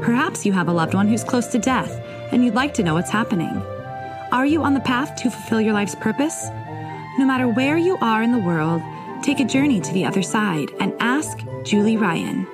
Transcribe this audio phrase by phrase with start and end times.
[0.00, 1.90] Perhaps you have a loved one who's close to death
[2.32, 3.62] and you'd like to know what's happening.
[4.32, 6.48] Are you on the path to fulfill your life's purpose?
[7.18, 8.82] No matter where you are in the world,
[9.22, 12.46] take a journey to the other side and ask Julie Ryan.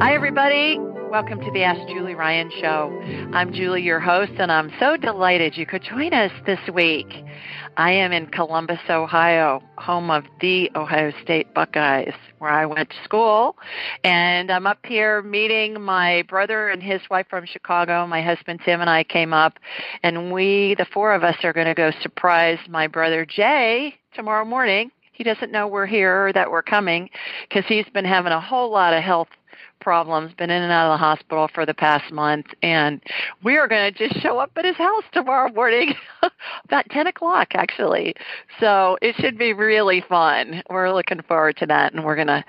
[0.00, 0.83] Hi, everybody.
[1.14, 2.90] Welcome to the Ask Julie Ryan Show.
[3.32, 7.06] I'm Julie, your host, and I'm so delighted you could join us this week.
[7.76, 12.96] I am in Columbus, Ohio, home of the Ohio State Buckeyes, where I went to
[13.04, 13.54] school.
[14.02, 18.08] And I'm up here meeting my brother and his wife from Chicago.
[18.08, 19.60] My husband Tim and I came up,
[20.02, 24.44] and we, the four of us, are going to go surprise my brother Jay tomorrow
[24.44, 24.90] morning.
[25.12, 27.08] He doesn't know we're here or that we're coming
[27.48, 29.28] because he's been having a whole lot of health
[29.84, 33.00] problems, been in and out of the hospital for the past month, and
[33.44, 35.94] we are going to just show up at his house tomorrow morning,
[36.64, 38.14] about 10 o'clock actually.
[38.58, 40.62] So it should be really fun.
[40.70, 42.44] We're looking forward to that, and we're going to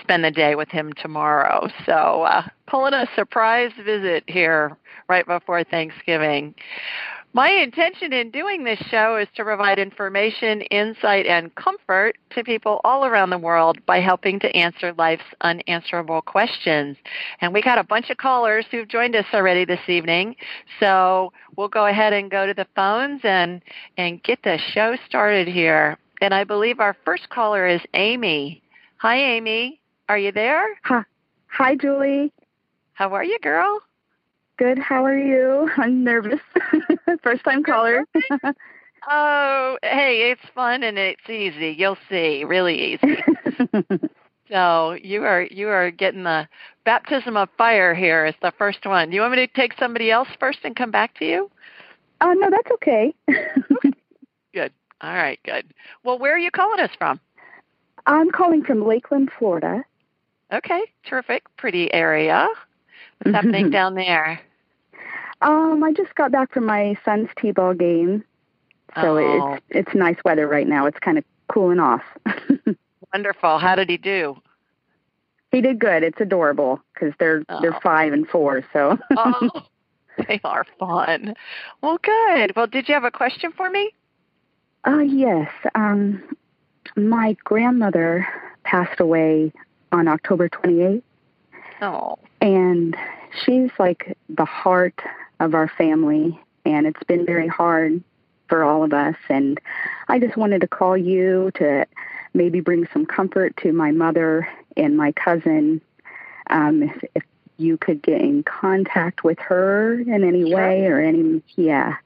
[0.00, 1.68] spend the day with him tomorrow.
[1.84, 4.76] So uh, pulling a surprise visit here
[5.08, 6.54] right before Thanksgiving.
[7.34, 12.80] My intention in doing this show is to provide information, insight, and comfort to people
[12.84, 16.96] all around the world by helping to answer life's unanswerable questions.
[17.40, 20.36] And we got a bunch of callers who've joined us already this evening.
[20.80, 23.60] So we'll go ahead and go to the phones and,
[23.98, 25.98] and get the show started here.
[26.22, 28.62] And I believe our first caller is Amy.
[28.96, 29.80] Hi, Amy.
[30.08, 30.66] Are you there?
[30.84, 31.04] Hi,
[31.48, 32.32] Hi Julie.
[32.94, 33.80] How are you, girl?
[34.58, 34.78] Good.
[34.80, 35.70] How are you?
[35.76, 36.40] I'm nervous.
[37.22, 38.04] First time caller.
[39.08, 41.74] oh, hey, it's fun and it's easy.
[41.78, 43.22] You'll see, really easy.
[44.50, 46.48] so you are you are getting the
[46.84, 48.26] baptism of fire here.
[48.26, 49.10] It's the first one.
[49.10, 51.50] Do you want me to take somebody else first and come back to you?
[52.20, 53.14] Oh no, that's okay.
[54.52, 54.72] good.
[55.00, 55.72] All right, good.
[56.02, 57.20] Well, where are you calling us from?
[58.06, 59.84] I'm calling from Lakeland, Florida.
[60.52, 61.44] Okay, terrific.
[61.56, 62.48] Pretty area.
[63.22, 64.40] What's happening down there?
[65.40, 68.24] Um, I just got back from my son's t-ball game,
[68.94, 69.52] so oh.
[69.54, 70.86] it's it's nice weather right now.
[70.86, 72.02] It's kind of cooling off.
[73.12, 73.58] Wonderful.
[73.58, 74.36] How did he do?
[75.52, 76.02] He did good.
[76.02, 77.60] It's adorable because they're oh.
[77.60, 78.64] they're five and four.
[78.72, 78.98] So.
[79.16, 79.50] oh,
[80.28, 81.34] they are fun.
[81.82, 82.54] Well, good.
[82.56, 83.92] Well, did you have a question for me?
[84.86, 85.50] Uh, yes.
[85.74, 86.22] Um,
[86.96, 88.26] my grandmother
[88.64, 89.52] passed away
[89.92, 91.02] on October 28th.
[91.80, 92.18] Oh.
[92.40, 92.96] And
[93.44, 95.00] she's like the heart
[95.40, 98.02] of our family, and it's been very hard
[98.48, 99.16] for all of us.
[99.28, 99.60] And
[100.08, 101.86] I just wanted to call you to
[102.34, 105.80] maybe bring some comfort to my mother and my cousin.
[106.50, 107.22] Um, if, if
[107.58, 110.56] you could get in contact with her in any sure.
[110.56, 111.96] way or any, yeah,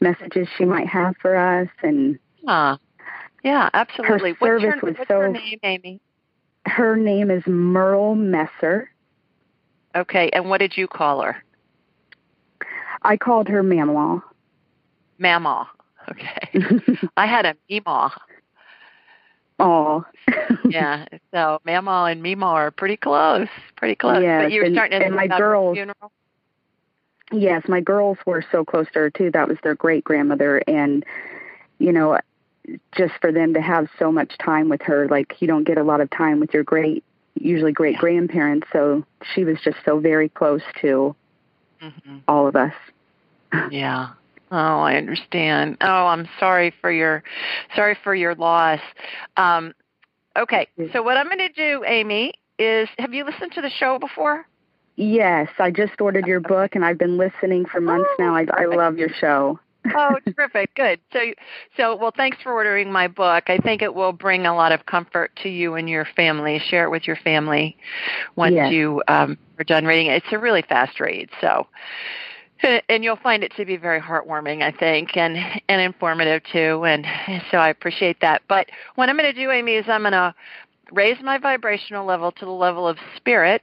[0.00, 1.68] messages she might have for us.
[1.82, 2.78] And ah,
[3.42, 4.32] yeah, absolutely.
[4.32, 5.20] Her service what's her, was what's so.
[5.20, 6.00] Her name, Amy.
[6.66, 8.90] Her name is Merle Messer.
[9.94, 11.42] Okay, and what did you call her?
[13.02, 14.22] I called her Mamaw.
[15.20, 15.66] Mamaw.
[16.10, 16.48] Okay.
[17.16, 18.10] I had a Meemaw.
[19.58, 20.04] Oh.
[20.68, 21.06] yeah.
[21.32, 23.48] So Mamaw and Meemaw are pretty close.
[23.76, 24.22] Pretty close.
[24.22, 25.76] Yes, but you were and, starting to and my girls.
[25.76, 26.12] Funeral?
[27.32, 29.30] Yes, my girls were so close to her too.
[29.30, 31.04] That was their great grandmother, and
[31.78, 32.18] you know,
[32.96, 35.84] just for them to have so much time with her, like you don't get a
[35.84, 38.66] lot of time with your great, usually great grandparents.
[38.72, 41.14] So she was just so very close to
[41.82, 42.18] mm-hmm.
[42.28, 42.74] all of us.
[43.70, 44.10] yeah.
[44.52, 45.76] Oh, I understand.
[45.80, 47.22] Oh, I'm sorry for your
[47.76, 48.80] sorry for your loss.
[49.36, 49.74] Um,
[50.36, 53.98] okay, so what I'm going to do, Amy, is have you listened to the show
[53.98, 54.46] before?
[54.96, 58.36] Yes, I just ordered your book and I've been listening for months oh, now.
[58.36, 59.58] I, I love your show.
[59.94, 60.74] Oh, terrific!
[60.74, 61.00] Good.
[61.12, 61.20] So,
[61.76, 62.12] so well.
[62.16, 63.44] Thanks for ordering my book.
[63.48, 66.60] I think it will bring a lot of comfort to you and your family.
[66.68, 67.76] Share it with your family
[68.36, 68.72] once yes.
[68.72, 70.22] you um, are done reading it.
[70.22, 71.66] It's a really fast read, so
[72.88, 75.36] and you'll find it to be very heartwarming, I think, and
[75.68, 76.84] and informative too.
[76.84, 77.06] And
[77.50, 78.42] so I appreciate that.
[78.48, 80.34] But what I'm going to do, Amy, is I'm going to
[80.92, 83.62] raise my vibrational level to the level of spirit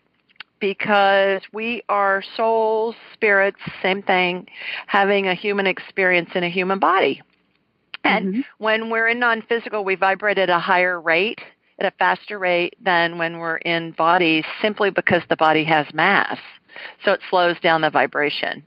[0.59, 4.47] because we are souls, spirits, same thing,
[4.87, 7.21] having a human experience in a human body.
[8.03, 8.41] And mm-hmm.
[8.57, 11.39] when we're in non physical, we vibrate at a higher rate
[11.79, 16.39] at a faster rate than when we're in bodies simply because the body has mass.
[17.03, 18.63] So it slows down the vibration.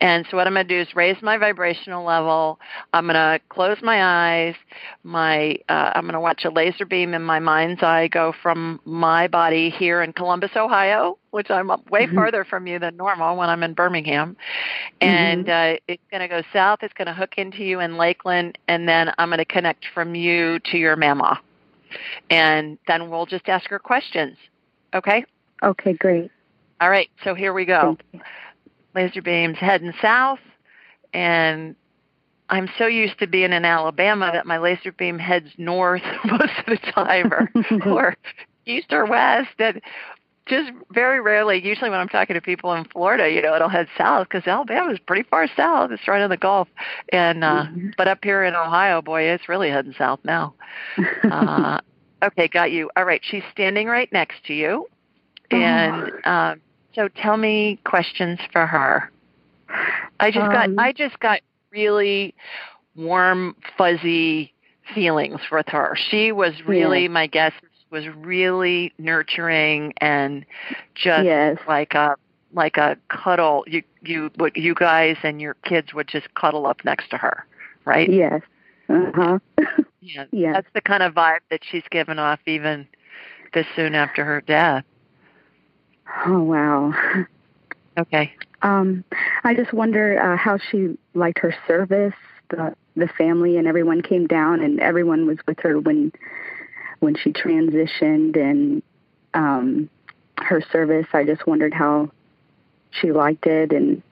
[0.00, 2.58] And so what I'm going to do is raise my vibrational level.
[2.92, 4.54] I'm going to close my eyes.
[5.02, 8.80] My uh, I'm going to watch a laser beam in my mind's eye go from
[8.84, 12.14] my body here in Columbus, Ohio, which I'm way mm-hmm.
[12.14, 14.36] farther from you than normal when I'm in Birmingham.
[15.00, 15.74] And mm-hmm.
[15.74, 16.80] uh, it's going to go south.
[16.82, 20.14] It's going to hook into you in Lakeland, and then I'm going to connect from
[20.14, 21.38] you to your Mamaw.
[22.30, 24.36] And then we'll just ask her questions.
[24.94, 25.24] Okay?
[25.62, 26.30] Okay, great.
[26.82, 27.96] All right, so here we go.
[28.92, 30.40] Laser beams heading south,
[31.14, 31.76] and
[32.48, 36.66] I'm so used to being in Alabama that my laser beam heads north most of
[36.66, 37.48] the time, or,
[37.86, 38.16] or
[38.66, 39.80] east or west, and
[40.46, 41.64] just very rarely.
[41.64, 44.90] Usually, when I'm talking to people in Florida, you know, it'll head south because Alabama
[44.90, 45.92] is pretty far south.
[45.92, 46.66] It's right on the Gulf,
[47.12, 47.90] and uh, mm-hmm.
[47.96, 50.54] but up here in Ohio, boy, it's really heading south now.
[51.30, 51.78] Uh,
[52.24, 52.90] okay, got you.
[52.96, 54.88] All right, she's standing right next to you,
[55.52, 56.10] and.
[56.24, 56.60] Um,
[56.94, 59.10] so tell me questions for her.
[60.20, 61.40] I just um, got I just got
[61.70, 62.34] really
[62.94, 64.52] warm, fuzzy
[64.94, 65.96] feelings with her.
[66.10, 67.08] She was really yeah.
[67.08, 67.52] my guess
[67.90, 70.44] was really nurturing and
[70.94, 71.58] just yes.
[71.68, 72.16] like a
[72.52, 73.64] like a cuddle.
[73.66, 77.46] You you you guys and your kids would just cuddle up next to her,
[77.84, 78.10] right?
[78.10, 78.40] Yes.
[78.88, 79.38] Uh huh.
[80.00, 80.24] yeah.
[80.32, 80.52] yeah.
[80.54, 82.88] That's the kind of vibe that she's given off even
[83.54, 84.84] this soon after her death.
[86.26, 86.92] Oh wow.
[87.98, 88.32] Okay.
[88.62, 89.04] Um,
[89.44, 92.14] I just wonder uh, how she liked her service.
[92.50, 96.12] The the family and everyone came down, and everyone was with her when
[97.00, 98.82] when she transitioned and
[99.34, 99.90] um,
[100.38, 101.06] her service.
[101.12, 102.10] I just wondered how
[102.90, 104.02] she liked it and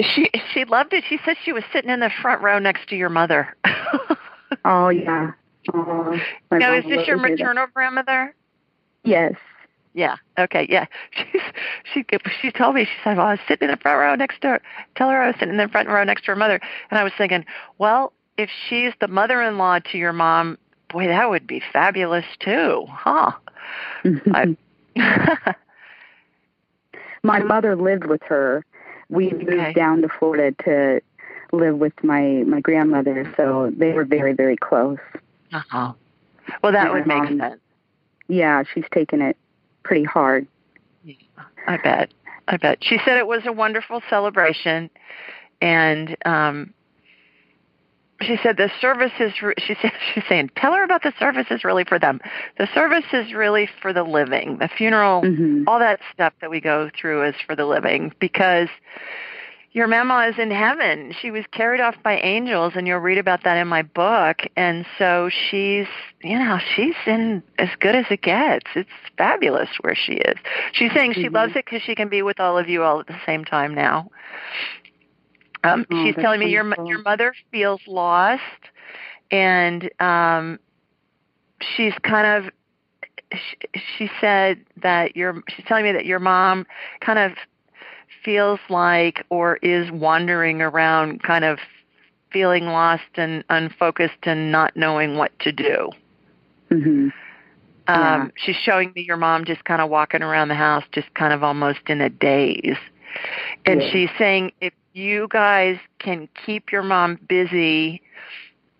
[0.00, 1.04] she she loved it.
[1.08, 3.56] She said she was sitting in the front row next to your mother.
[4.64, 5.32] oh yeah.
[5.72, 6.18] Oh,
[6.50, 8.34] now is this your maternal grandmother?
[9.04, 9.34] Yes.
[9.94, 10.16] Yeah.
[10.38, 10.66] Okay.
[10.68, 10.86] Yeah.
[11.12, 11.42] She's
[11.92, 12.04] she
[12.40, 14.48] she told me she said, "Well, I was sitting in the front row next to
[14.48, 14.62] her.
[14.96, 16.60] Tell her I was sitting in the front row next to her mother."
[16.90, 17.44] And I was thinking,
[17.78, 20.58] well, if she's the mother-in-law to your mom,
[20.88, 23.32] boy, that would be fabulous too, huh?
[24.32, 24.56] I,
[27.22, 28.64] my mother lived with her.
[29.08, 29.72] We moved okay.
[29.74, 31.02] down to Florida to
[31.52, 34.98] live with my my grandmother, so they were very very close.
[35.52, 35.92] Uh huh.
[36.62, 37.60] Well, that and would make sense.
[38.32, 39.36] Yeah, she's taken it
[39.82, 40.46] pretty hard.
[41.66, 42.14] I bet.
[42.48, 42.78] I bet.
[42.80, 44.88] She said it was a wonderful celebration,
[45.60, 46.72] and um,
[48.22, 49.32] she said the service is.
[49.42, 52.20] Re- She said she's saying, tell her about the service is really for them.
[52.56, 54.56] The service is really for the living.
[54.56, 55.64] The funeral, mm-hmm.
[55.66, 58.68] all that stuff that we go through is for the living because
[59.72, 61.14] your Mamaw is in heaven.
[61.18, 64.42] She was carried off by angels, and you'll read about that in my book.
[64.54, 65.86] And so she's,
[66.22, 68.66] you know, she's in as good as it gets.
[68.74, 70.36] It's fabulous where she is.
[70.72, 71.34] She's saying she mm-hmm.
[71.34, 73.74] loves it because she can be with all of you all at the same time
[73.74, 74.10] now.
[75.64, 78.42] Um, oh, she's telling me your your mother feels lost,
[79.30, 80.58] and um,
[81.76, 82.52] she's kind of.
[83.32, 85.42] She, she said that your.
[85.48, 86.66] She's telling me that your mom
[87.00, 87.32] kind of
[88.24, 91.58] feels like or is wandering around kind of
[92.32, 95.90] feeling lost and unfocused and not knowing what to do.
[96.70, 97.08] Mm-hmm.
[97.88, 98.14] Yeah.
[98.14, 101.32] Um, she's showing me your mom just kind of walking around the house, just kind
[101.32, 102.76] of almost in a daze.
[103.66, 103.90] And yeah.
[103.90, 108.02] she's saying if you guys can keep your mom busy,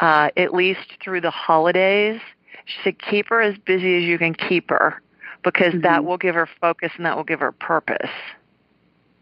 [0.01, 2.21] uh, at least through the holidays,
[2.65, 5.03] she said keep her as busy as you can keep her
[5.43, 5.83] because mm-hmm.
[5.83, 8.11] that will give her focus and that will give her purpose.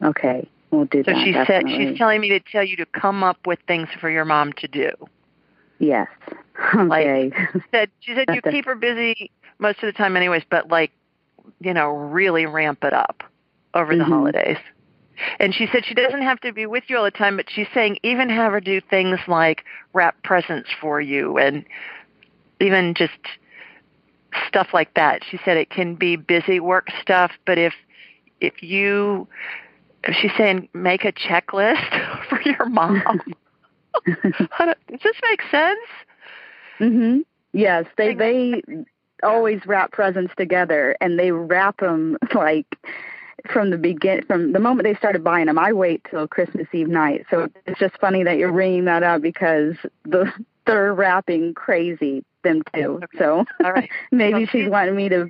[0.03, 1.19] Okay, we'll do so that.
[1.19, 4.11] So she said she's telling me to tell you to come up with things for
[4.11, 4.91] your mom to do.
[5.79, 6.09] Yes.
[6.75, 7.31] Okay.
[7.33, 10.69] Like, she said she said you keep her busy most of the time, anyways, but
[10.69, 10.93] like
[11.59, 13.23] you know, really ramp it up
[13.75, 14.01] over mm-hmm.
[14.01, 14.59] the holidays.
[15.39, 17.67] And she said she doesn't have to be with you all the time, but she's
[17.75, 21.65] saying even have her do things like wrap presents for you and
[22.61, 23.19] even just
[24.47, 25.23] stuff like that.
[25.29, 27.75] She said it can be busy work stuff, but if
[28.41, 29.29] if you
[30.13, 33.03] she's saying make a checklist for your mom.
[34.07, 35.81] Does this make sense?
[36.79, 37.25] Mhm.
[37.53, 38.63] Yes, they they
[39.23, 42.67] always wrap presents together, and they wrap them like
[43.51, 45.59] from the begin from the moment they started buying them.
[45.59, 49.23] I wait till Christmas Eve night, so it's just funny that you're ringing that up
[49.23, 50.33] because the
[50.67, 53.01] they're wrapping crazy them too.
[53.03, 53.19] Okay.
[53.19, 53.91] So All right.
[54.13, 55.29] maybe well, she's wanting me to.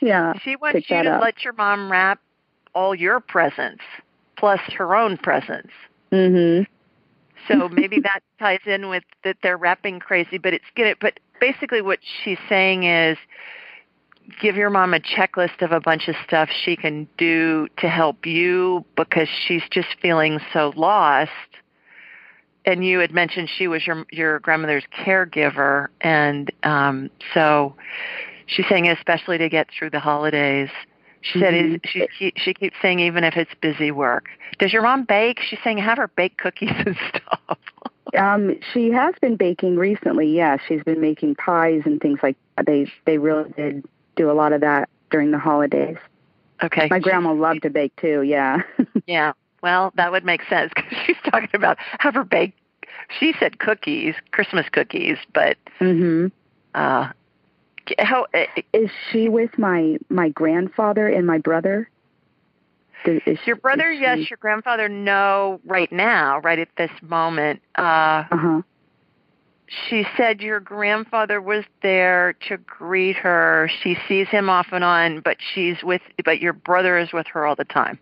[0.00, 0.32] yeah.
[0.42, 1.22] She wants you to up.
[1.22, 2.20] let your mom wrap
[2.76, 3.82] all your presents
[4.36, 5.72] plus her own presents.
[6.12, 6.66] Mhm.
[7.48, 10.98] So maybe that ties in with that they're wrapping crazy, but it's get it.
[11.00, 13.16] But basically, what she's saying is,
[14.40, 18.26] give your mom a checklist of a bunch of stuff she can do to help
[18.26, 21.30] you because she's just feeling so lost.
[22.66, 27.74] And you had mentioned she was your your grandmother's caregiver, and um, so
[28.46, 30.68] she's saying especially to get through the holidays.
[31.32, 31.74] She said Mhm.
[31.84, 34.28] is, she she keeps saying even if it's busy work.
[34.58, 35.40] Does your mom bake?
[35.40, 37.58] She's saying have her bake cookies and stuff.
[38.16, 40.28] Um, she has been baking recently.
[40.28, 42.66] Yeah, she's been making pies and things like that.
[42.66, 45.96] They they really did do a lot of that during the holidays.
[46.62, 46.88] okay.
[46.90, 48.22] My grandma loved to bake too.
[48.22, 48.62] Yeah.
[49.06, 49.32] Yeah.
[49.62, 52.54] Well, that would make sense because she's talking about have her bake.
[53.18, 56.30] She said cookies, Christmas cookies, but mhm.
[56.74, 57.08] uh,
[57.98, 61.88] how uh, Is she with my my grandfather and my brother?
[63.04, 63.92] Is, your brother?
[63.92, 64.88] Yes, your grandfather.
[64.88, 67.60] No, right now, right at this moment.
[67.76, 68.62] Uh, Uh-huh.
[69.88, 73.70] she said your grandfather was there to greet her.
[73.82, 76.02] She sees him off and on, but she's with.
[76.24, 77.98] But your brother is with her all the time.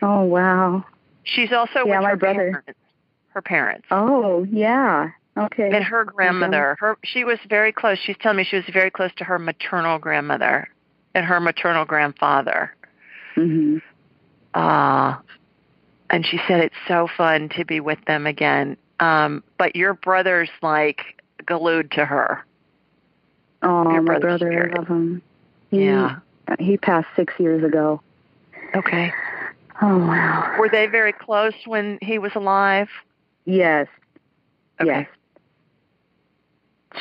[0.00, 0.84] Oh wow.
[1.24, 2.50] She's also Yeah, with my her brother.
[2.50, 2.80] parents.
[3.28, 3.86] Her parents.
[3.90, 5.10] Oh yeah.
[5.36, 5.70] Okay.
[5.72, 9.10] and her grandmother her she was very close she's telling me she was very close
[9.16, 10.68] to her maternal grandmother
[11.14, 12.72] and her maternal grandfather
[13.36, 13.82] Mhm.
[14.54, 15.16] uh
[16.10, 20.50] and she said it's so fun to be with them again um but your brother's
[20.62, 21.00] like
[21.46, 22.44] glued to her
[23.66, 24.74] Oh, Your my brother's brother, spirit.
[24.74, 25.22] I love him.
[25.70, 26.16] He, yeah
[26.58, 28.00] He passed six years ago.
[28.76, 29.12] okay
[29.82, 30.54] Oh wow.
[30.60, 32.88] were they very close when he was alive
[33.46, 33.88] Yes.
[34.80, 35.08] okay Yes.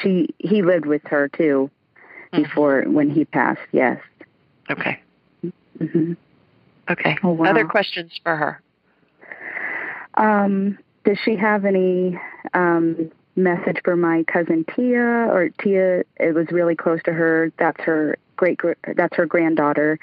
[0.02, 1.70] She he lived with her too
[2.34, 2.44] Mhm.
[2.44, 3.62] before when he passed.
[3.72, 4.00] Yes.
[4.70, 5.00] okay
[5.78, 6.14] hmm
[6.90, 7.50] okay Oh, wow.
[7.50, 8.62] other questions for her
[10.16, 12.18] Um, does she have any
[12.54, 15.02] um, message for my cousin Tia?
[15.32, 17.52] Or Tia, it was really close to her.
[17.58, 18.58] That's her great.
[18.58, 20.00] gr- That's her granddaughter,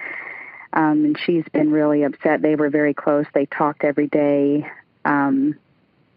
[0.73, 2.43] um, and she's been really upset.
[2.43, 3.25] They were very close.
[3.35, 4.69] They talked every day.
[5.05, 5.55] Um,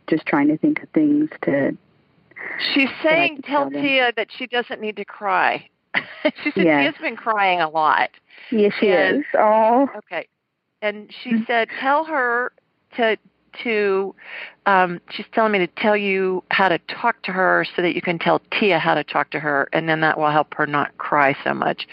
[0.07, 1.77] just trying to think of things to.
[2.73, 3.69] She's saying, tell.
[3.69, 5.67] Tia that she doesn't need to cry.
[6.43, 6.93] she said Yes.
[6.95, 8.09] Tia's been crying a lot.
[8.51, 9.25] Yes, she And- is.
[9.37, 10.27] Oh, Okay.
[10.81, 11.47] And she Mhm.
[11.47, 12.51] said, tell her
[12.97, 13.17] to
[13.63, 14.15] to
[14.65, 18.01] um she's telling me to tell you how to talk to her so that you
[18.01, 20.97] can tell Tia how to talk to her and then that will help her not
[20.97, 21.87] cry so much.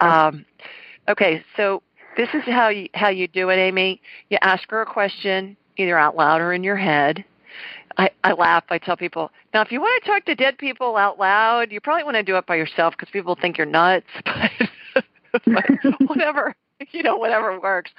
[0.00, 0.44] Um
[1.08, 1.82] okay, so
[2.16, 4.00] this is how you how you do it, Amy.
[4.30, 7.24] You ask her a question either out loud or in your head.
[7.98, 8.64] I, I laugh.
[8.70, 11.80] I tell people, now if you want to talk to dead people out loud, you
[11.80, 14.06] probably want to do it by yourself because people think you're nuts.
[15.32, 15.64] But, but
[16.08, 16.54] whatever,
[16.90, 17.90] you know, whatever works.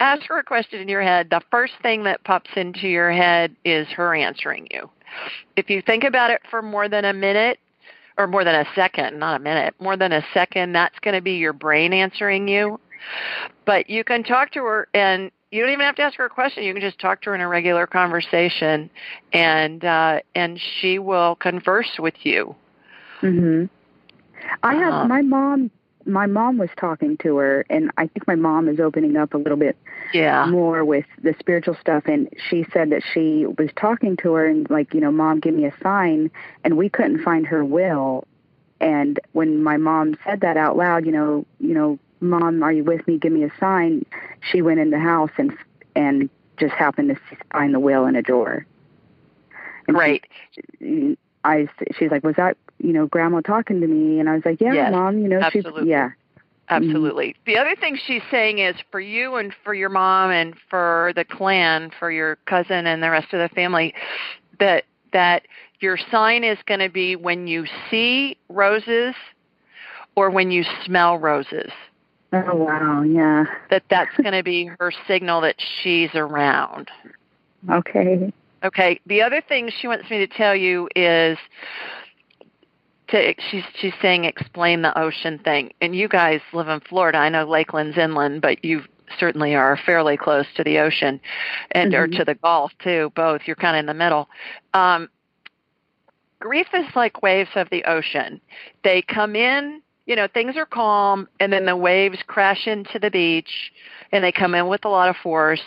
[0.00, 1.28] Ask her a question in your head.
[1.28, 4.88] The first thing that pops into your head is her answering you.
[5.56, 7.58] If you think about it for more than a minute,
[8.20, 11.22] or more than a second, not a minute, more than a second, that's going to
[11.22, 12.78] be your brain answering you.
[13.64, 16.30] But you can talk to her and you don't even have to ask her a
[16.30, 16.62] question.
[16.62, 18.90] You can just talk to her in a regular conversation
[19.32, 22.54] and uh and she will converse with you.
[23.20, 23.64] hmm
[24.62, 25.70] I have Um, my mom.
[26.06, 29.36] My mom was talking to her, and I think my mom is opening up a
[29.36, 29.76] little bit
[30.14, 30.46] Yeah.
[30.46, 34.68] more with the spiritual stuff and she said that she was talking to her and
[34.70, 36.30] like you know mom give me a sign
[36.64, 38.26] and we couldn't find her will
[38.80, 42.84] and when my mom said that out loud you know you know mom are you
[42.84, 44.04] with me give me a sign
[44.50, 45.52] she went in the house and
[45.96, 48.66] and just happened to find the will in a drawer
[49.88, 50.24] and Right.
[50.78, 54.44] she, I she's like was that you know grandma talking to me and I was
[54.44, 55.82] like yeah Yes, mom you know absolutely.
[55.84, 56.10] she's yeah
[56.70, 57.34] Absolutely.
[57.46, 61.24] The other thing she's saying is for you and for your mom and for the
[61.24, 63.92] clan, for your cousin and the rest of the family,
[64.60, 65.42] that that
[65.80, 69.16] your sign is going to be when you see roses
[70.14, 71.72] or when you smell roses.
[72.32, 76.88] Oh wow yeah That that's going to be her signal that she's around.
[77.70, 78.32] okay
[78.62, 79.00] Okay.
[79.06, 81.38] The other thing she wants me to tell you is
[83.08, 85.72] to she's she's saying explain the ocean thing.
[85.80, 87.16] And you guys live in Florida.
[87.18, 88.82] I know Lakeland's inland, but you
[89.18, 91.20] certainly are fairly close to the ocean
[91.72, 92.18] and or Mhm.
[92.18, 93.10] to the Gulf too.
[93.16, 93.40] Both.
[93.46, 94.28] You're kind of in the middle.
[94.74, 95.08] Um,
[96.38, 98.42] grief is like waves of the ocean.
[98.84, 103.12] They come in, you know, things are calm, and then the waves crash into the
[103.12, 103.70] beach,
[104.10, 105.62] and they come in with a lot of force.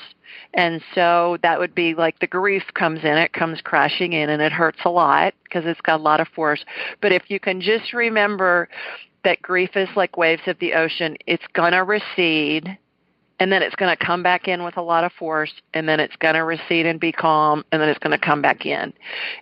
[0.53, 4.41] And so that would be like the grief comes in, it comes crashing in, and
[4.41, 6.65] it hurts a lot because it's got a lot of force.
[7.01, 8.67] But if you can just remember
[9.23, 12.77] that grief is like waves of the ocean, it's going to recede
[13.39, 16.00] and then it's going to come back in with a lot of force and then
[16.00, 18.93] it's going to recede and be calm and then it's going to come back in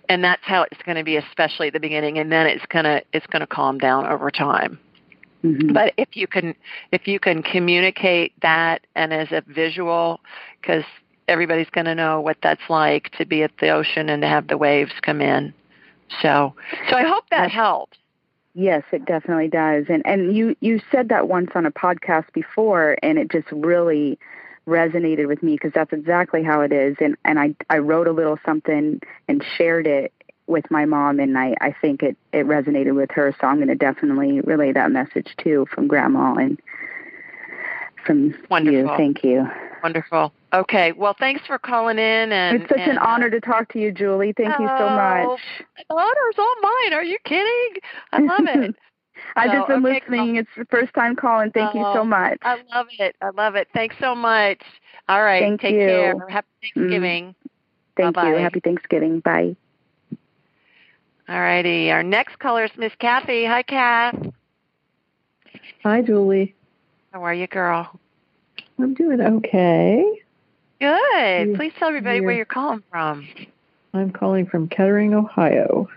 [0.08, 2.84] and that's how it's going to be especially at the beginning and then it's going
[2.84, 4.78] to it's going to calm down over time
[5.42, 5.72] mm-hmm.
[5.72, 6.54] but if you can
[6.90, 10.20] if you can communicate that and as a visual
[10.60, 10.84] because
[11.28, 14.48] everybody's going to know what that's like to be at the ocean and to have
[14.48, 15.52] the waves come in
[16.20, 16.54] so
[16.88, 17.98] so i hope that helps
[18.54, 19.86] Yes, it definitely does.
[19.88, 24.18] And and you you said that once on a podcast before and it just really
[24.66, 28.12] resonated with me because that's exactly how it is and and I I wrote a
[28.12, 30.12] little something and shared it
[30.46, 33.68] with my mom and I I think it it resonated with her so I'm going
[33.68, 36.60] to definitely relay that message too from grandma and
[38.04, 38.80] from Wonderful.
[38.80, 38.96] you.
[38.96, 39.48] Thank you.
[39.82, 40.32] Wonderful.
[40.52, 40.92] Okay.
[40.92, 42.32] Well, thanks for calling in.
[42.32, 44.32] And it's such and, an honor to talk to you, Julie.
[44.32, 45.40] Thank oh, you so much.
[45.88, 46.92] The honor's all mine.
[46.92, 47.80] Are you kidding?
[48.12, 48.76] I love it.
[49.36, 50.36] I've just been okay, listening.
[50.36, 51.50] It's the first time calling.
[51.52, 52.38] Thank oh, you so oh, much.
[52.42, 53.16] I love it.
[53.22, 53.68] I love it.
[53.72, 54.62] Thanks so much.
[55.08, 55.42] All right.
[55.42, 55.86] Thank take you.
[55.86, 56.28] care.
[56.28, 57.28] Happy Thanksgiving.
[57.28, 57.34] Mm.
[57.96, 58.30] Thank Bye-bye.
[58.30, 58.36] you.
[58.36, 59.20] Happy Thanksgiving.
[59.20, 59.56] Bye.
[61.28, 61.90] All righty.
[61.90, 63.44] Our next caller is Miss Kathy.
[63.44, 64.16] Hi, Kath.
[65.84, 66.54] Hi, Julie.
[67.12, 67.98] How are you, girl?
[68.78, 70.22] I'm doing okay.
[70.80, 71.54] Good.
[71.56, 73.28] Please tell everybody where you're calling from.
[73.94, 75.88] I'm calling from Kettering, Ohio.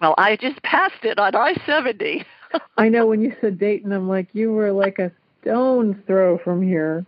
[0.00, 2.24] Well, I just passed it on I 70.
[2.76, 5.12] I know when you said Dayton, I'm like, you were like a
[5.42, 7.06] stone's throw from here.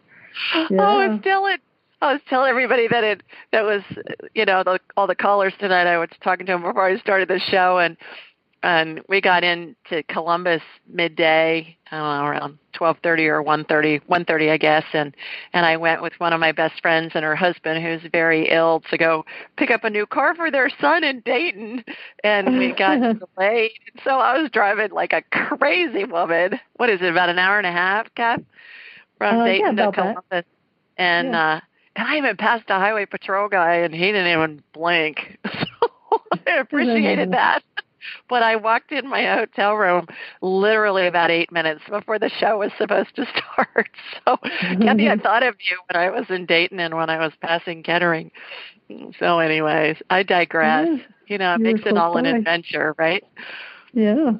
[0.55, 0.77] Oh, yeah.
[0.81, 1.61] Oh, and still it.
[2.03, 3.23] I was telling everybody that it
[3.53, 3.83] that was
[4.35, 5.87] you know the, all the callers tonight.
[5.87, 7.97] I was talking to them before I started the show, and
[8.63, 14.57] and we got into Columbus midday, I don't know, around 12:30 or 1:30, 1:30 I
[14.59, 15.15] guess, and
[15.55, 18.83] and I went with one of my best friends and her husband who's very ill
[18.91, 19.25] to go
[19.57, 21.83] pick up a new car for their son in Dayton,
[22.25, 23.01] and we got
[23.37, 23.71] delayed.
[24.05, 25.23] So I was driving like a
[25.57, 26.61] crazy woman.
[26.75, 27.09] What is it?
[27.09, 28.43] About an hour and a half, Kath,
[29.17, 30.47] from uh, Dayton yeah, to Columbus, that.
[30.99, 31.55] and yeah.
[31.55, 31.61] uh
[31.97, 35.39] and I even passed a highway patrol guy, and he didn't even blink.
[36.11, 37.63] So I appreciated that
[38.29, 40.07] but I walked in my hotel room
[40.43, 43.91] literally about eight minutes before the show was supposed to start.
[44.25, 44.37] So,
[44.83, 47.83] Kathy, I thought of you when I was in Dayton and when I was passing
[47.83, 48.31] Kettering.
[49.19, 50.89] So, anyways, I digress.
[50.89, 53.25] Yeah, you know, it makes it all an adventure, right?
[53.93, 54.33] Yeah.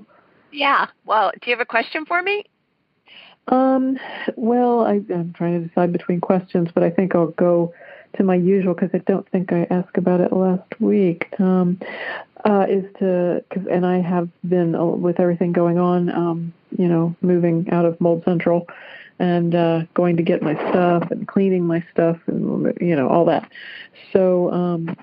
[0.53, 0.87] Yeah.
[1.05, 2.45] Well, do you have a question for me?
[3.49, 3.99] Um,
[4.37, 7.73] well, I, I'm trying to decide between questions, but I think I'll go
[8.17, 11.29] to my usual because I don't think I asked about it last week.
[11.39, 11.79] Um,
[12.45, 16.87] uh, is to cause, and I have been uh, with everything going on, um, you
[16.87, 18.69] know, moving out of Mold Central
[19.19, 23.25] and uh, going to get my stuff and cleaning my stuff and you know all
[23.25, 23.51] that.
[24.13, 24.97] So um,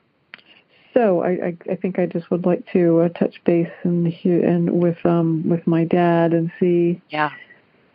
[0.93, 4.69] so I, I, I think I just would like to uh, touch base and and
[4.71, 7.31] with um with my dad and see yeah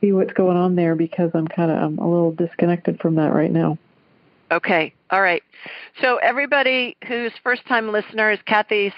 [0.00, 3.32] see what's going on there because I'm kind of I'm a little disconnected from that
[3.34, 3.78] right now.
[4.50, 4.94] Okay.
[5.10, 5.42] All right.
[6.00, 8.92] So everybody who's first time listeners, Kathy's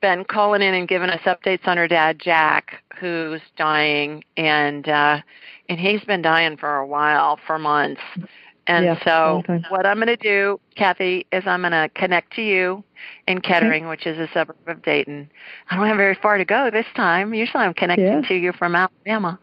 [0.00, 5.20] been calling in and giving us updates on her dad Jack, who's dying, and uh,
[5.68, 8.00] and he's been dying for a while, for months.
[8.68, 12.42] And yeah, so, what I'm going to do, Kathy, is I'm going to connect to
[12.42, 12.82] you
[13.28, 13.90] in Kettering, okay.
[13.90, 15.30] which is a suburb of Dayton.
[15.70, 17.32] I don't have very far to go this time.
[17.32, 18.20] Usually, I'm connecting yeah.
[18.22, 19.38] to you from Alabama,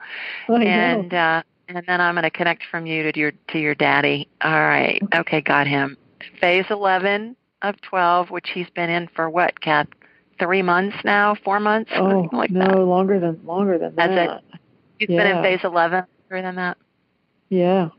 [0.49, 1.17] I and know.
[1.17, 4.27] uh, and then I'm going to connect from you to your to your daddy.
[4.41, 5.01] All right.
[5.15, 5.97] Okay, got him.
[6.39, 9.87] Phase 11 of 12, which he's been in for what, Kath?
[10.39, 12.75] Three months now, four months, oh, like no, that.
[12.75, 14.29] longer than longer than Has that.
[14.37, 14.59] It?
[14.97, 15.23] He's yeah.
[15.23, 16.77] been in phase 11 longer than that.
[17.49, 17.89] Yeah.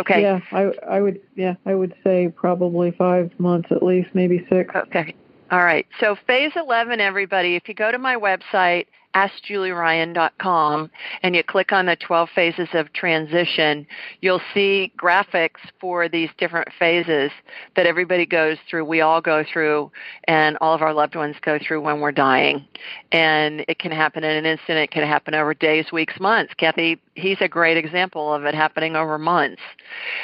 [0.00, 0.22] Okay.
[0.22, 4.74] Yeah, I I would yeah I would say probably five months at least, maybe six.
[4.74, 5.14] Okay.
[5.50, 5.86] All right.
[5.98, 10.90] So phase 11, everybody, if you go to my website, askjulieryan.com
[11.22, 13.86] and you click on the 12 phases of transition,
[14.20, 17.30] you'll see graphics for these different phases
[17.76, 19.90] that everybody goes through, we all go through,
[20.24, 22.64] and all of our loved ones go through when we're dying.
[23.12, 26.54] And it can happen in an instant, it can happen over days, weeks, months.
[26.56, 29.62] Kathy, he's a great example of it happening over months.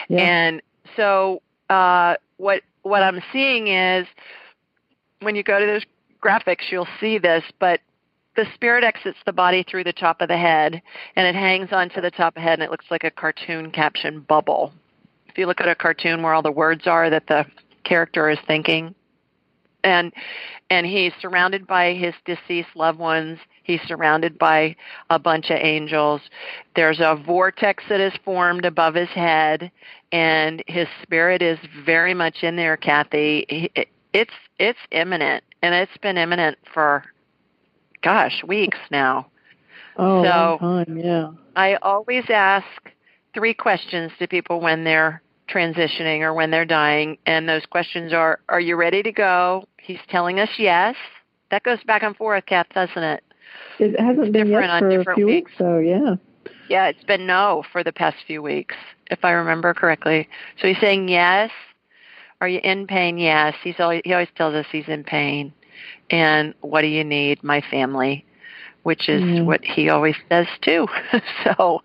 [0.09, 0.18] Yeah.
[0.20, 0.62] And
[0.96, 4.07] so uh, what what I'm seeing is
[5.20, 5.83] when you go to those
[6.22, 7.81] graphics, you'll see this, but
[8.37, 10.81] the spirit exits the body through the top of the head
[11.16, 13.70] and it hangs onto the top of the head and it looks like a cartoon
[13.70, 14.72] caption bubble.
[15.29, 17.46] If you look at a cartoon where all the words are that the
[17.85, 18.94] character is thinking,
[19.85, 20.12] and
[20.68, 23.38] and he's surrounded by his deceased loved ones.
[23.62, 24.77] He's surrounded by
[25.11, 26.22] a bunch of angels.
[26.75, 29.70] There's a vortex that is formed above his head,
[30.11, 33.70] and his spirit is very much in there, Kathy.
[34.12, 37.05] It's it's imminent, and it's been imminent for
[38.03, 39.27] gosh, weeks now.
[39.99, 41.31] Oh, so time, yeah.
[41.55, 42.67] I always ask
[43.35, 48.41] three questions to people when they're transitioning or when they're dying, and those questions are:
[48.49, 49.65] Are you ready to go?
[49.79, 50.97] He's telling us yes.
[51.51, 53.23] That goes back and forth, Kath, doesn't it?
[53.79, 56.17] It hasn't been yet for a few weeks, so yeah.
[56.69, 58.75] Yeah, it's been no for the past few weeks,
[59.11, 60.29] if I remember correctly.
[60.61, 61.51] So he's saying yes.
[62.41, 63.19] Are you in pain?
[63.19, 63.55] Yes.
[63.63, 65.53] He's always, he always tells us he's in pain.
[66.11, 67.43] And what do you need?
[67.43, 68.25] My family,
[68.83, 69.45] which is mm.
[69.45, 70.87] what he always says too.
[71.45, 71.83] so,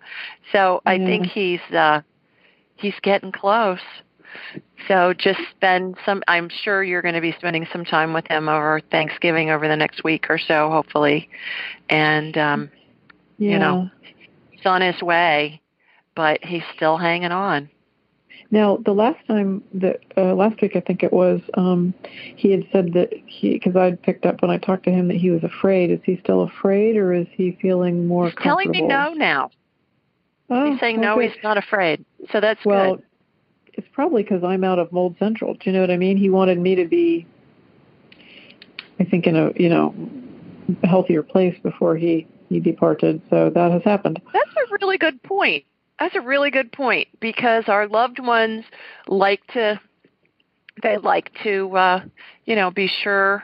[0.51, 2.01] so I think he's uh,
[2.75, 3.79] he's getting close.
[4.87, 6.23] So just spend some.
[6.27, 9.75] I'm sure you're going to be spending some time with him over Thanksgiving over the
[9.75, 11.29] next week or so, hopefully.
[11.89, 12.71] And um,
[13.37, 13.51] yeah.
[13.51, 13.89] you know,
[14.51, 15.61] he's on his way,
[16.15, 17.69] but he's still hanging on.
[18.51, 21.93] Now, the last time that uh, last week, I think it was, um,
[22.35, 25.15] he had said that he because I'd picked up when I talked to him that
[25.15, 25.89] he was afraid.
[25.89, 28.25] Is he still afraid, or is he feeling more?
[28.25, 29.51] He's telling me no now.
[30.49, 31.05] Oh, he's saying okay.
[31.05, 32.03] no, he's not afraid.
[32.33, 33.05] So that's well, good.
[33.73, 35.53] it's probably because I'm out of Mold Central.
[35.53, 36.17] Do you know what I mean?
[36.17, 37.25] He wanted me to be,
[38.99, 39.95] I think, in a you know,
[40.83, 43.21] healthier place before he he departed.
[43.29, 44.21] So that has happened.
[44.33, 45.63] That's a really good point.
[46.01, 48.65] That's a really good point because our loved ones
[49.07, 49.79] like to
[50.81, 52.03] they like to uh,
[52.45, 53.43] you know be sure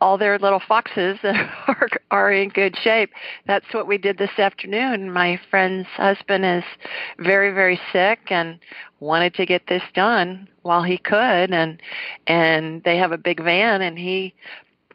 [0.00, 3.10] all their little foxes are are in good shape.
[3.48, 5.12] That's what we did this afternoon.
[5.12, 6.62] My friend's husband is
[7.18, 8.60] very very sick and
[9.00, 11.82] wanted to get this done while he could and
[12.28, 14.34] and they have a big van and he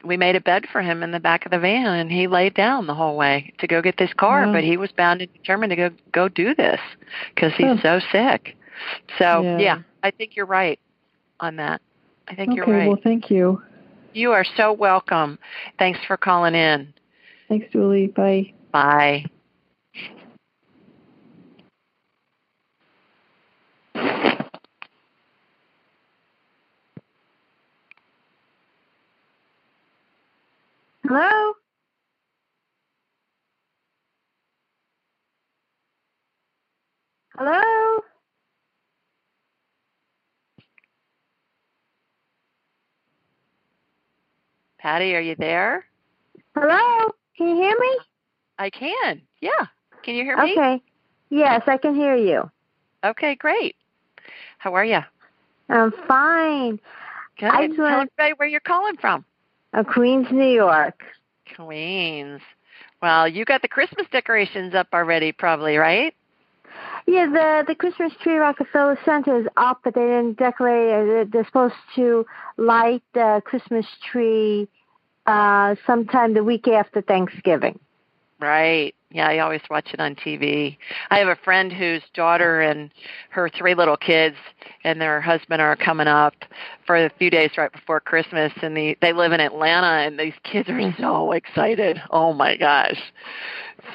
[0.03, 2.53] we made a bed for him in the back of the van and he laid
[2.53, 4.53] down the whole way to go get this car Wow.
[4.53, 6.79] but he was bound and determined to go go do this
[7.33, 8.55] because he's so sick
[9.17, 9.57] so Yeah.
[9.57, 9.77] yeah.
[10.03, 10.79] i think you're right
[11.39, 11.81] on that
[12.27, 12.57] i think okay.
[12.57, 13.61] you're right Well, thank you.
[14.13, 15.37] you are so welcome
[15.79, 16.93] thanks for calling in
[17.49, 18.07] Thanks, Julie.
[18.07, 18.51] Bye.
[18.73, 19.25] bye
[31.07, 31.53] Hello?
[37.37, 38.01] Hello?
[44.77, 45.85] patty are you there
[46.55, 47.11] Hello?
[47.37, 47.97] Can you hear me?
[48.59, 49.67] i can yeah
[50.03, 50.81] can you hear me Okay.
[51.29, 52.49] Yes, I can hear you.
[53.03, 53.75] okay great
[54.57, 54.99] how are you
[55.69, 56.79] I'm fine.
[57.37, 59.25] good I just tell wanna- everybody where you're calling from
[59.73, 61.03] Uh, Queens, New York.
[61.55, 62.41] Queens.
[63.01, 66.13] Well, you got the Christmas decorations up already, probably, right?
[67.05, 71.05] Yeah, the the Christmas tree Rockefeller Center is up, but they didn't decorate it.
[71.05, 72.25] They're- They're supposed to
[72.57, 74.67] light the Christmas tree
[75.25, 77.79] uh sometime the week after Thanksgiving.
[78.39, 78.93] Right.
[79.09, 80.77] Yeah, I always watch it on TV.
[81.09, 82.91] I have a friend whose daughter and
[83.29, 84.35] her three little kids
[84.83, 86.33] and their husband are coming up
[86.85, 90.33] for a few days right before Christmas and the, they live in Atlanta and these
[90.43, 92.01] kids are so excited.
[92.11, 92.99] Oh my gosh.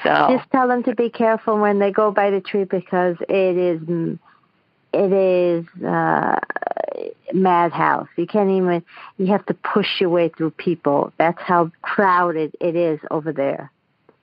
[0.03, 3.57] So Just tell them to be careful when they go by the tree because it
[3.57, 4.17] is
[4.93, 6.39] it is uh
[7.33, 8.07] madhouse.
[8.17, 8.83] You can't even
[9.17, 11.13] you have to push your way through people.
[11.17, 13.71] That's how crowded it is over there.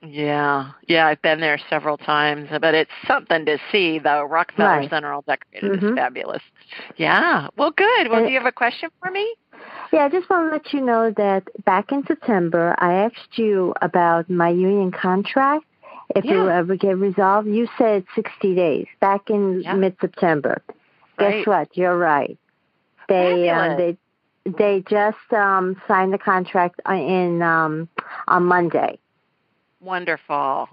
[0.03, 3.99] Yeah, yeah, I've been there several times, but it's something to see.
[3.99, 4.23] though.
[4.23, 4.89] Rockefeller Right.
[4.89, 5.95] Center all decorated is Mhm.
[5.95, 6.41] fabulous.
[6.97, 8.07] Yeah, well, good.
[8.07, 9.35] Well, And- do you have a question for me?
[9.91, 13.75] Yeah, I just want to let you know that back in September, I asked you
[13.81, 15.65] about my union contract.
[16.15, 19.73] If it will ever get resolved, you said 60 days back in Yeah.
[19.75, 20.61] mid-September.
[21.17, 21.37] Right.
[21.37, 21.77] Guess what?
[21.77, 22.37] You're right.
[23.07, 23.97] They uh, they
[24.45, 27.87] they just um, signed the contract uh, in um,
[28.27, 28.97] on Monday.
[29.81, 30.69] Wonderful.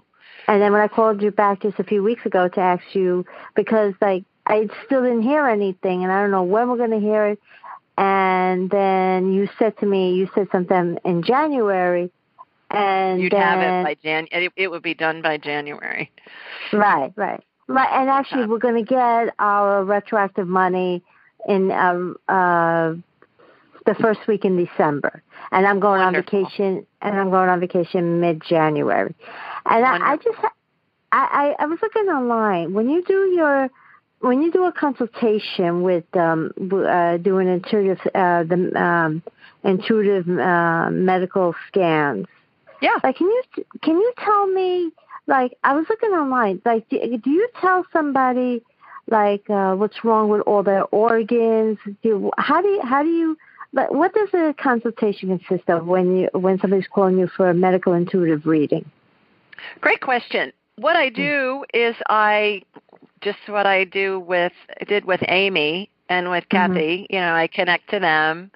[0.47, 3.25] And then when I called you back just a few weeks ago to ask you
[3.55, 6.99] because like I still didn't hear anything and I don't know when we're going to
[6.99, 7.39] hear it.
[7.97, 12.09] And then you said to me, you said something in January,
[12.71, 14.27] and You'd then have it by Jan.
[14.31, 16.09] It, it would be done by January.
[16.71, 17.89] right, right, right.
[17.91, 21.03] And actually, we're going to get our retroactive money
[21.45, 22.95] in uh, uh,
[23.85, 25.23] the first week in December.
[25.51, 26.39] And I'm going Wonderful.
[26.39, 29.15] on vacation, and I'm going on vacation mid-January.
[29.65, 30.37] And I, I just,
[31.11, 33.69] I, I, I was looking online when you do your,
[34.19, 39.23] when you do a consultation with um, w- uh, doing intuitive, uh, the um,
[39.63, 42.25] intuitive uh, medical scans.
[42.81, 42.91] Yeah.
[43.03, 43.43] Like, can you
[43.81, 44.91] can you tell me?
[45.27, 46.61] Like, I was looking online.
[46.65, 48.63] Like, do, do you tell somebody
[49.07, 51.77] like uh, what's wrong with all their organs?
[52.03, 53.37] Do how do you how do you
[53.73, 57.53] but what does a consultation consist of when you when somebody's calling you for a
[57.53, 58.89] medical intuitive reading?
[59.81, 60.51] Great question.
[60.77, 61.15] What I hmm.
[61.15, 62.63] do is I
[63.21, 64.53] just what I do with
[64.87, 66.73] did with Amy and with Mm-hmm.
[66.73, 67.07] Kathy.
[67.09, 68.51] You know, I connect to them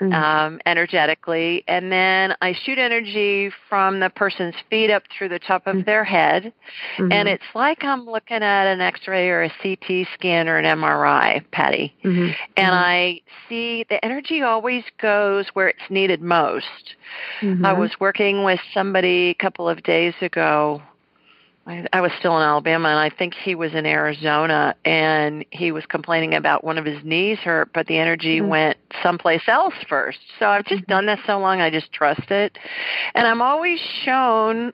[0.00, 0.12] Mhm.
[0.12, 5.66] um, energetically, and then I shoot energy from the person's feet up through the top
[5.66, 5.84] of Mhm.
[5.84, 6.52] their head,
[6.98, 11.40] and it's like I'm looking at an X-ray or a CT scan or an MRI,
[11.50, 11.94] Patty.
[12.04, 12.34] Mhm.
[12.56, 12.74] And.
[12.78, 16.94] I see the energy always goes where it's needed most.
[17.64, 20.82] I was working with somebody a couple of days ago.
[21.68, 25.70] I, I was still in Alabama, and I think he was in Arizona, and he
[25.70, 28.48] was complaining about one of his knees hurt, but the energy Mm.
[28.48, 30.18] went someplace else first.
[30.38, 30.86] So I've just Mhm.
[30.86, 32.58] done this so long, I just trust it.
[33.14, 34.72] And I'm always shown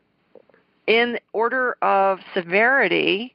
[0.87, 3.35] in order of severity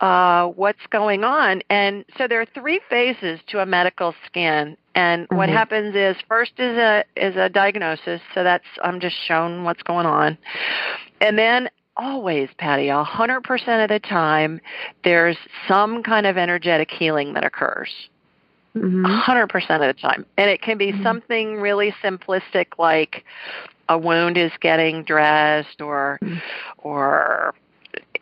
[0.00, 1.62] uh, what's going on.
[1.68, 4.76] And so there are three phases to a medical scan.
[4.94, 5.52] And what Mhm.
[5.52, 8.20] happens is first is a is a diagnosis.
[8.34, 10.38] So that's I'm just shown what's going on.
[11.20, 14.60] And then always, Patty, a hundred percent of the time,
[15.04, 17.90] there's some kind of energetic healing that occurs.
[18.74, 19.18] A Mhm.
[19.20, 20.24] hundred percent of the time.
[20.36, 21.02] And it can be Mhm.
[21.02, 23.24] something really simplistic like
[23.88, 26.40] a wound is getting dressed or Mhm.
[26.78, 27.54] or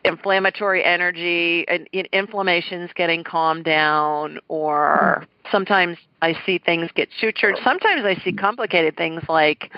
[0.04, 7.62] inflammatory energy and and inflammation's getting calmed down or sometimes I see things get sutured.
[7.62, 9.72] Sometimes I see complicated things like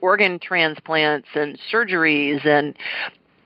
[0.00, 2.76] organ transplants and surgeries and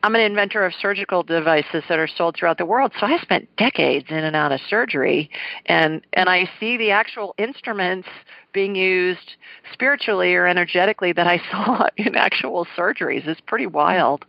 [0.02, 2.92] I'm an inventor of surgical devices that are sold throughout the world.
[3.00, 5.30] So I spent decades in and out of surgery
[5.66, 8.08] and and I see the actual instruments
[8.52, 9.34] being used
[9.72, 13.26] spiritually or energetically that I saw in actual surgeries.
[13.26, 14.24] It's pretty wild.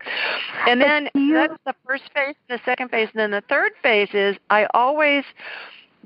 [0.67, 4.38] And then that's the first phase, the second phase, and then the third phase is
[4.49, 5.23] I always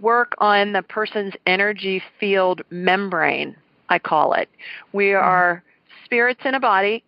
[0.01, 3.55] work on the person's energy field membrane,
[3.89, 4.49] I call it.
[4.91, 5.25] We mm-hmm.
[5.25, 5.63] are
[6.05, 7.03] spirits in a body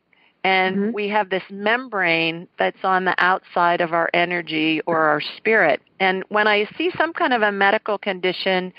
[0.46, 0.94] and Mhm.
[0.94, 5.82] we have this membrane that's on the outside of our energy or our spirit.
[6.00, 8.72] And when I see some kind of a medical condition,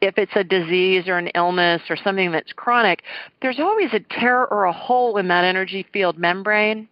[0.00, 3.02] if it's a disease or an illness or something that's chronic,
[3.42, 6.88] there's always a tear or a hole in that energy field membrane.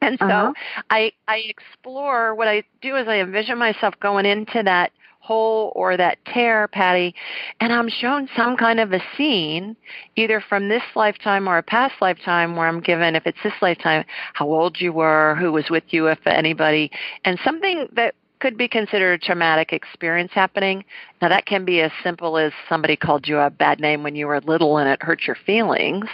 [0.00, 0.52] And so Uh-huh.
[0.90, 5.96] I I explore what I do is I envision myself going into that hole or
[5.96, 7.14] that tear, Patty,
[7.60, 9.76] and I'm shown some kind of a scene,
[10.16, 14.04] either from this lifetime or a past lifetime, where I'm given, if it's this lifetime,
[14.34, 16.90] how old you were, who was with you, if anybody,
[17.24, 20.82] and something that could be considered a traumatic experience happening.
[21.20, 24.26] Now that can be as simple as somebody called you a bad name when you
[24.26, 26.06] were little and it hurt your feelings.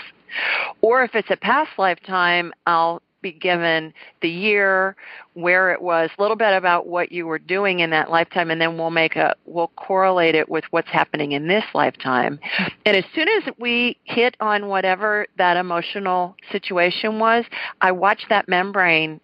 [0.83, 3.01] Or if it's a past lifetime, I'll
[3.33, 4.95] be given the year,
[5.35, 8.61] where it was, a little bit about what you were doing in that lifetime, and
[8.61, 12.39] then we'll make a we'll correlate it with what's happening in this lifetime.
[12.85, 17.45] And as soon as we hit on whatever that emotional situation was,
[17.81, 19.21] I watch that membrane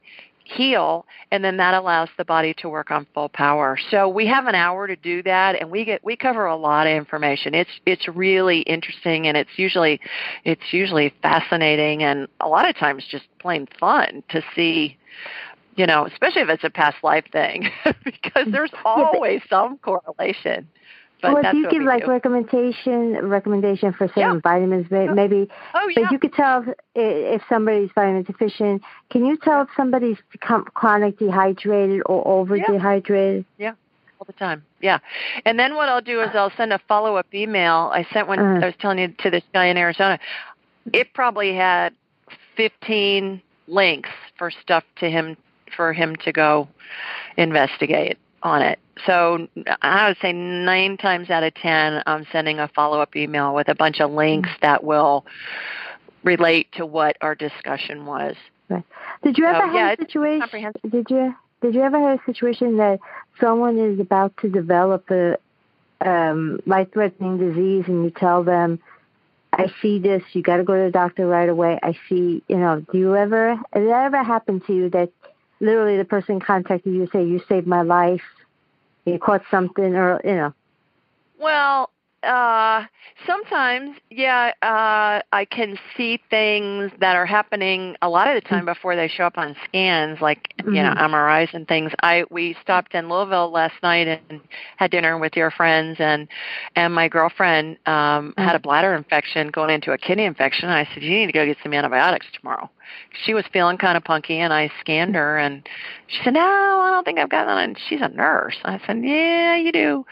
[0.57, 3.79] heal and then that allows the body to work on full power.
[3.91, 6.87] So we have an hour to do that and we get we cover a lot
[6.87, 7.55] of information.
[7.55, 10.01] It's it's really interesting and it's usually
[10.45, 14.99] it's usually fascinating and a lot of times just plain fun to see
[15.75, 17.71] you know, especially if it's a past life thing
[18.05, 20.69] because there's always some correlation.
[21.23, 22.11] But well, do you give we like do.
[22.11, 24.41] recommendation recommendation for certain Yeah.
[24.43, 24.91] vitamins?
[24.91, 26.03] may- Maybe, Oh yeah.
[26.03, 28.83] but you could tell if, if somebody's vitamin deficient.
[29.11, 33.45] Can you tell if somebody's become chronic dehydrated or over dehydrated?
[33.59, 33.75] Yeah.
[34.19, 34.65] all the time.
[34.81, 34.99] Yeah.
[35.45, 37.91] And then what I'll do is I'll send a follow up email.
[37.93, 38.61] I sent one Uh.
[38.63, 40.19] I was telling you to this guy in Arizona.
[40.93, 41.93] It probably had
[42.57, 45.37] fifteen links for stuff to him
[45.77, 46.69] for him to go
[47.37, 48.79] investigate on it.
[49.07, 49.49] So
[49.81, 53.69] I would say nine times out of ten I'm sending a follow up email with
[53.69, 55.25] a bunch of links that will
[56.23, 58.37] relate to what our discussion was.
[59.23, 60.73] Did you ever So, have yeah, a situation?
[60.91, 63.01] Did you did you ever have a situation that
[63.41, 65.39] someone is about to develop a
[66.01, 68.81] um, life threatening disease, and you tell them,
[69.53, 70.23] "I see this.
[70.33, 72.43] You got to go to the doctor right away." I see.
[72.49, 73.55] You know, do you ever?
[73.55, 75.11] Has that ever happened to you that
[75.63, 78.23] literally the person contacted you say, "You saved my life.
[79.07, 80.55] You caught something," or you know?
[81.39, 81.91] Well,
[82.23, 82.85] uh,
[83.27, 88.65] sometimes, yeah, uh, I can see things that are happening a lot of the time
[88.65, 90.95] before they show up on scans, like you know.
[91.03, 91.93] MRIs and things.
[92.03, 94.41] I we stopped in Louisville last night and
[94.77, 96.29] had dinner with your friends, and
[96.77, 100.69] and my girlfriend um, had a bladder infection going into a kidney infection.
[100.69, 102.71] I said, you need to go get some antibiotics tomorrow.
[103.25, 105.69] She was feeling kind of punky, and I scanned her, and
[106.07, 108.57] she said, "No, I don't think I've got that." And she's a nurse.
[108.65, 110.07] I said, "Yeah, you do."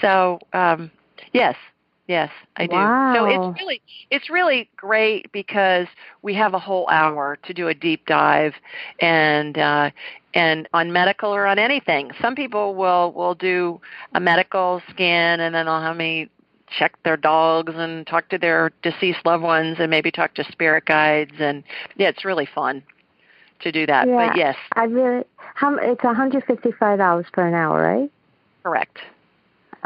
[0.00, 0.90] So, um,
[1.32, 1.56] yes,
[2.06, 2.76] yes, I do.
[3.14, 5.86] So it's really, it's really great because
[6.22, 8.54] we have a whole hour to do a deep dive,
[9.00, 9.90] and uh,
[10.34, 12.10] and on medical or on anything.
[12.20, 13.80] Some people will will do
[14.14, 16.28] a medical scan and then they'll have me
[16.68, 20.84] check their dogs and talk to their deceased loved ones and maybe talk to spirit
[20.84, 21.64] guides and
[21.96, 22.82] yeah, it's really fun
[23.60, 24.06] to do that.
[24.08, 25.24] Yeah, but yes, I really.
[25.54, 28.10] How it's one hundred fifty five dollars per an hour, right?
[28.62, 28.98] correct.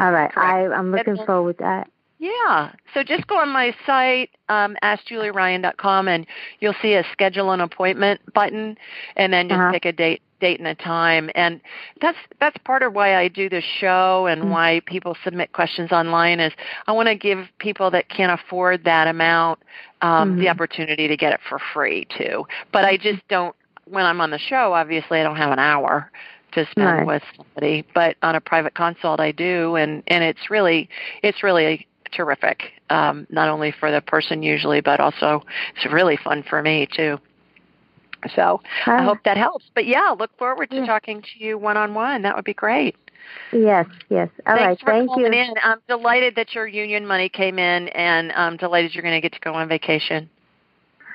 [0.01, 0.37] All right, Correct.
[0.37, 1.87] I I'm looking forward to that.
[2.19, 2.71] Yeah.
[2.93, 6.27] So just go on my site, um, AskJulieRyan.com, and
[6.59, 8.77] you'll see a schedule an appointment button,
[9.15, 9.71] and then just Uh-huh.
[9.71, 11.31] pick a date, date and a time.
[11.33, 11.59] And
[11.99, 14.51] that's that's part of why I do the show and Mm.
[14.51, 16.53] why people submit questions online is
[16.87, 19.59] I want to give people that can't afford that amount
[20.01, 20.51] um, the Mhm.
[20.51, 22.45] opportunity to get it for free too.
[22.71, 23.55] But I just don't.
[23.85, 26.11] When I'm on the show, obviously I don't have an hour
[26.53, 27.07] to spend Right.
[27.07, 30.89] with somebody, but on a private consult I do, and and it's really
[31.23, 32.71] it's really terrific.
[32.89, 35.43] Um, not only for the person usually, but also
[35.75, 37.19] it's really fun for me too.
[38.35, 39.65] So I Uh, hope that helps.
[39.73, 40.85] But yeah, look forward to Yeah.
[40.85, 42.21] talking to you one on one.
[42.21, 42.95] That would be great.
[43.51, 44.29] Yes, yes.
[44.45, 45.39] All right, Thanks for thank calling you.
[45.39, 45.53] in.
[45.63, 49.33] I'm delighted that your union money came in, and I'm delighted you're going to get
[49.33, 50.29] to go on vacation.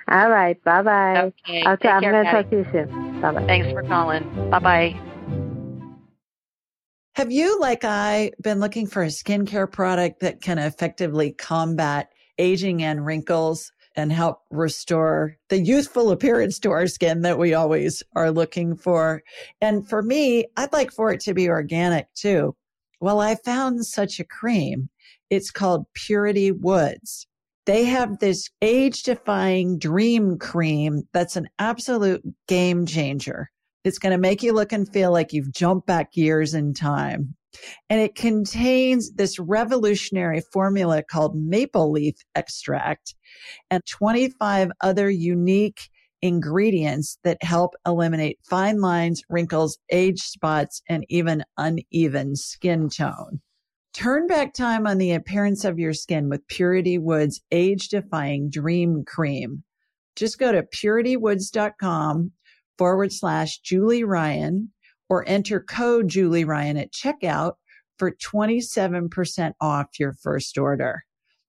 [0.09, 1.33] All right, bye bye.
[1.49, 3.21] Okay, take I'm going to talk to you soon.
[3.21, 3.45] Bye bye.
[3.47, 4.51] Thanks for calling.
[4.51, 5.16] Bye bye.
[7.17, 12.83] Have you, like I, been looking for a skincare product that can effectively combat aging
[12.83, 18.31] and wrinkles and help restore the youthful appearance to our skin that we always are
[18.31, 19.23] looking for?
[19.63, 22.55] And for me, I'd like for it to be organic too.
[23.01, 24.91] Well, I found such a cream.
[25.31, 27.27] It's called Purity Woods.
[27.65, 33.51] They have this age defying dream cream that's an absolute game changer.
[33.87, 37.37] It's going to make you look and feel like you've jumped back years in time.
[37.89, 43.15] And it contains this revolutionary formula called maple leaf extract
[43.71, 45.89] and 25 other unique
[46.21, 53.41] ingredients that help eliminate fine lines, wrinkles, age spots, and even uneven skin tone.
[53.95, 59.05] Turn back time on the appearance of your skin with Purity Woods age defying dream
[59.07, 59.63] cream.
[60.17, 62.33] Just go to puritywoods.com
[62.79, 64.73] forward slash Julie Ryan
[65.09, 67.55] or enter code Julie Ryan at checkout
[67.99, 71.05] for 27% off your first order.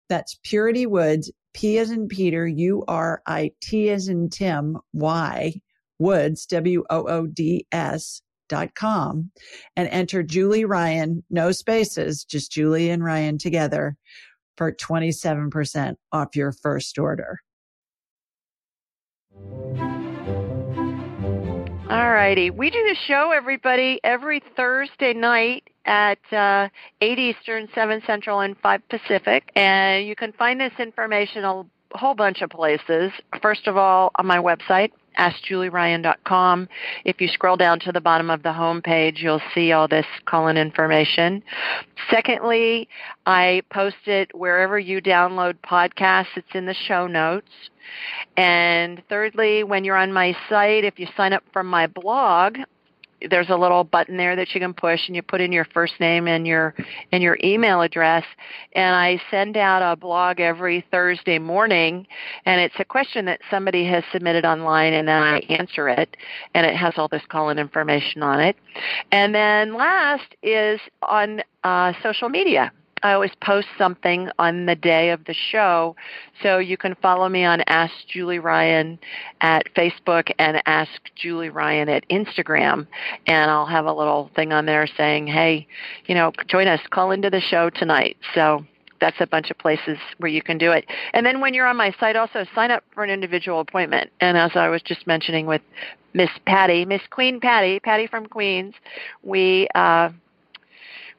[0.09, 5.55] That's Purity Woods, P as in Peter, U R I T as in Tim, Y,
[5.99, 9.31] Woods, W O O D S dot com
[9.75, 13.97] and enter Julie Ryan, no spaces, just Julie and Ryan together
[14.57, 17.41] for 27% off your first order.
[21.88, 22.51] All righty.
[22.51, 26.68] We do the show, everybody, every Thursday night at uh,
[27.01, 29.53] 8 Eastern, 7 Central, and 5 Pacific.
[29.55, 33.12] And you can find this information a whole bunch of places.
[33.40, 36.68] First of all, on my website, AskJulieRyan.com.
[37.05, 40.07] If you scroll down to the bottom of the home page, you'll see all this
[40.26, 41.42] call-in information.
[42.11, 42.88] Secondly,
[43.26, 46.37] I post it wherever you download podcasts.
[46.37, 47.50] It's in the show notes.
[48.37, 52.59] And thirdly, when you're on my site, if you sign up from my blog,
[53.31, 55.94] there's a little button there that you can push and you put in your first
[56.00, 56.74] name and your
[57.12, 58.24] and your email address
[58.72, 62.07] and I send out a blog every Thursday morning
[62.44, 66.16] and it's a question that somebody has submitted online and then I answer it
[66.55, 68.57] and it has all this call-in information on it.
[69.11, 72.72] And then last is on uh, social media.
[73.03, 75.95] I always post something on the day of the show,
[76.43, 78.99] so you can follow me on Ask Julie Ryan
[79.43, 82.87] at Facebook and Ask Julie Ryan at Instagram,
[83.27, 85.67] and I'll have a little thing on there saying, "Hey,
[86.07, 88.65] you know, join us, call into the show tonight." So
[88.99, 90.87] that's a bunch of places where you can do it.
[91.13, 94.11] And then when you're on my site, also sign up for an individual appointment.
[94.23, 95.61] And as I was just mentioning with
[96.15, 98.75] Miss Patty, Miss Queen Patty, Patty from Queens,
[99.23, 100.09] we uh,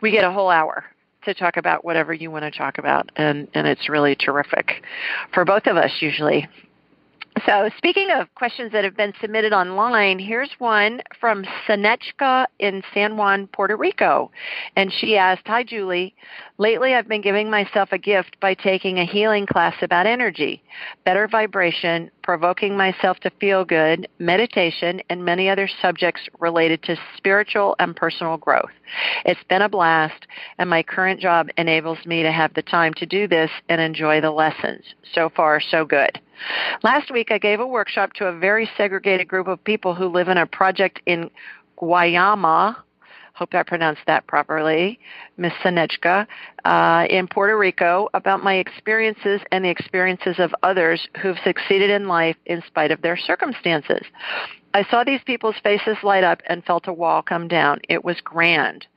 [0.01, 0.83] we get a whole hour
[1.27, 4.83] to talk about whatever you want to talk about, and and it's really terrific
[5.33, 6.47] for both of us usually.
[7.45, 13.17] So, speaking of questions that have been submitted online, here's one from Sanechka in San
[13.17, 14.31] Juan, Puerto Rico.
[14.75, 16.15] And she asked, Hi, Julie.
[16.57, 20.63] Lately, I've been giving myself a gift by taking a healing class about energy,
[21.05, 27.75] better vibration, provoking myself to feel good, meditation, and many other subjects related to spiritual
[27.79, 28.71] and personal growth.
[29.25, 30.27] It's been a blast,
[30.57, 34.21] and my current job enables me to have the time to do this and enjoy
[34.21, 34.83] the lessons.
[35.13, 36.19] So far, so good.
[36.83, 40.27] Last week, I gave a workshop to a very segregated group of people who live
[40.27, 41.29] in a project in
[41.79, 42.75] Guayama,
[43.37, 44.99] hope I pronounced that properly,
[45.37, 46.25] Miss Sanechka,
[46.65, 52.07] uh, in Puerto Rico about my experiences and the experiences of others who've succeeded in
[52.07, 54.01] life in spite of their circumstances.
[54.73, 57.79] I saw these people's faces light up and felt a wall come down.
[57.87, 58.87] It was grand.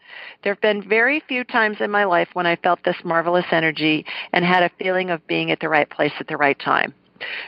[0.43, 4.07] There have been very few times in my life when I felt this marvelous energy
[4.33, 6.95] and had a feeling of being at the right place at the right time.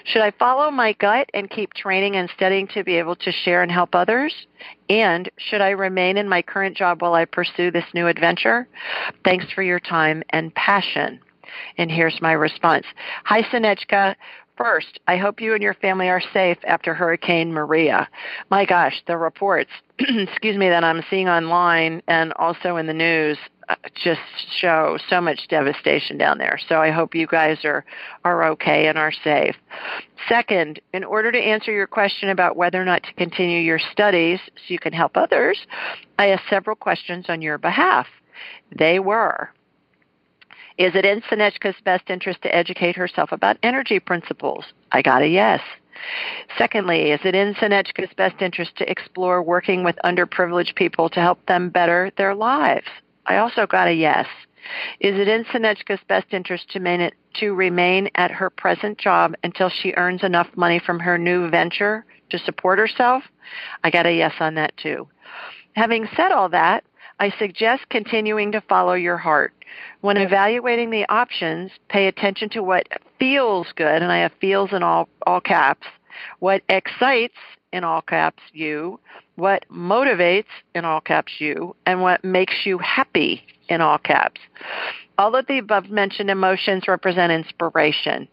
[0.05, 3.63] Should I follow my gut and keep training and studying to be able to share
[3.63, 4.35] and help others?
[4.89, 8.69] And should I remain in my current job while I pursue this new adventure?
[9.25, 11.21] Thanks for your time and passion.
[11.79, 12.87] And here's my response.
[13.25, 14.15] Hi, Sinechka.
[14.57, 18.09] First, I hope you and your family are safe after Hurricane Maria.
[18.51, 23.39] My gosh, the reports, excuse me, that I'm seeing online and also in the news
[23.69, 24.21] Uh, just
[24.61, 26.59] show so much devastation down there.
[26.69, 27.85] So I hope you guys are
[28.25, 29.55] are okay and are safe.
[30.29, 34.41] Second, in order to answer your question about whether or not to continue your studies
[34.57, 35.59] so you can help others,
[36.19, 38.07] I asked several questions on your behalf.
[38.77, 39.51] They were
[40.79, 44.65] is it in Sinechka's best interest to educate herself about energy principles?
[44.91, 45.61] I got a yes.
[46.57, 51.45] Secondly, is it in Sinechka's best interest to explore working with underprivileged people to help
[51.47, 52.87] them better their lives?
[53.27, 54.27] I also got a yes.
[55.01, 59.35] Is it in Sinechka's best interest to, main it, to remain at her present job
[59.43, 63.25] until she earns enough money from her new venture to support herself?
[63.83, 65.09] I got a yes on that too.
[65.75, 66.85] Having said all that,
[67.19, 69.53] I suggest continuing to follow your heart.
[70.01, 72.87] When evaluating the options, pay attention to what
[73.19, 75.87] feels good, and I have feels in all, all caps,
[76.41, 77.39] what excites
[77.73, 78.99] in all caps you,
[79.37, 80.45] what motivates
[80.75, 84.41] in all caps you, and what makes you happy in all caps.
[85.19, 88.29] All of the above mentioned emotions represent inspiration.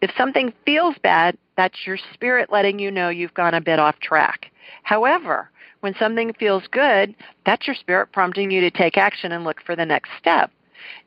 [0.00, 3.98] If something feels bad, that's your spirit letting you know you've gone a bit off
[4.00, 4.50] track.
[4.82, 7.14] However, when something feels good,
[7.44, 10.50] that's your spirit prompting you to take action and look for the next step.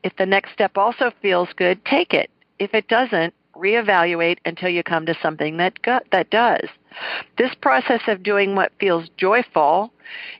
[0.02, 2.30] If the next step also feels good, take it.
[2.58, 6.68] If it doesn't, reevaluate until you come to something that go- that does.
[7.36, 9.92] This process of doing what feels joyful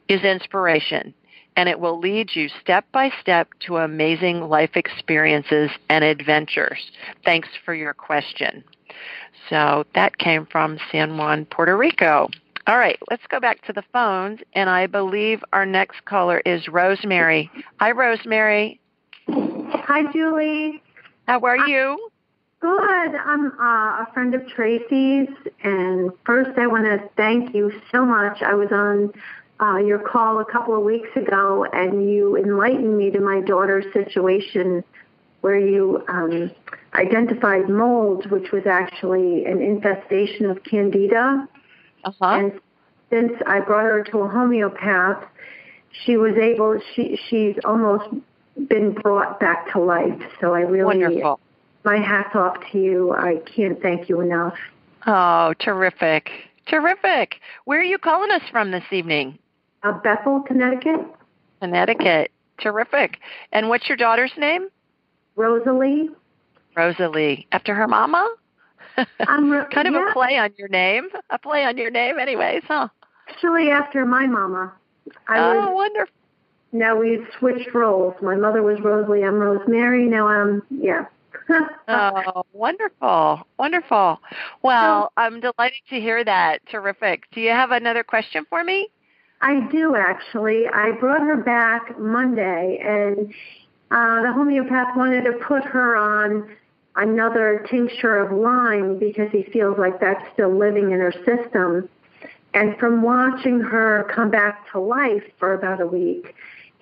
[0.08, 1.12] is inspiration,
[1.56, 6.90] and it will lead you step by step to amazing life experiences and adventures.
[7.24, 8.64] Thanks for your question.
[9.48, 12.28] So that came from San Juan, Puerto Rico.
[12.66, 16.66] All right, let's go back to the phones, and I believe our next caller is
[16.66, 17.48] Rosemary.
[17.78, 18.80] Hi, Rosemary.
[19.28, 20.82] Hi, Julie.
[21.28, 22.10] How are you?
[22.66, 23.14] Good.
[23.14, 25.28] I'm uh, a friend of Tracy's,
[25.62, 28.42] and first I want to thank you so much.
[28.42, 29.12] I was on
[29.60, 33.84] uh, your call a couple of weeks ago, and you enlightened me to my daughter's
[33.92, 34.82] situation
[35.42, 36.50] where you um,
[36.94, 41.46] identified mold, which was actually an infestation of candida.
[42.02, 42.24] Uh-huh.
[42.24, 42.60] And
[43.10, 45.22] since I brought her to a homeopath,
[46.04, 46.80] she was able.
[46.96, 48.12] She she's almost
[48.68, 50.20] been brought back to life.
[50.40, 51.38] So I really, Wonderful.
[51.86, 53.14] My hats off to you.
[53.14, 54.54] I can't thank you enough.
[55.06, 56.28] Oh, terrific.
[56.66, 57.36] Terrific.
[57.64, 59.38] Where are you calling us from this evening?
[59.84, 61.00] Uh, Bethel, Connecticut.
[61.60, 62.32] Connecticut.
[62.58, 63.18] Terrific.
[63.52, 64.68] And what's your daughter's name?
[65.36, 66.10] Rosalie.
[66.76, 67.46] Rosalie.
[67.52, 68.34] After her mama?
[69.20, 70.10] I'm re- kind of yeah.
[70.10, 71.08] a play on your name.
[71.30, 72.88] A play on your name, anyways, huh?
[73.28, 74.72] Actually, after my mama.
[75.28, 76.14] I oh, was, wonderful.
[76.72, 78.14] now we've switched roles.
[78.22, 79.22] My mother was Rosalie.
[79.22, 80.06] I'm Rosemary.
[80.06, 81.04] Now I'm, yeah.
[81.88, 83.46] oh, wonderful.
[83.58, 84.20] Wonderful.
[84.62, 86.66] Well, I'm delighted to hear that.
[86.68, 87.24] Terrific.
[87.32, 88.88] Do you have another question for me?
[89.42, 90.66] I do actually.
[90.66, 93.32] I brought her back Monday, and
[93.90, 96.56] uh, the homeopath wanted to put her on
[96.96, 101.88] another tincture of Lyme because he feels like that's still living in her system.
[102.54, 106.34] And from watching her come back to life for about a week,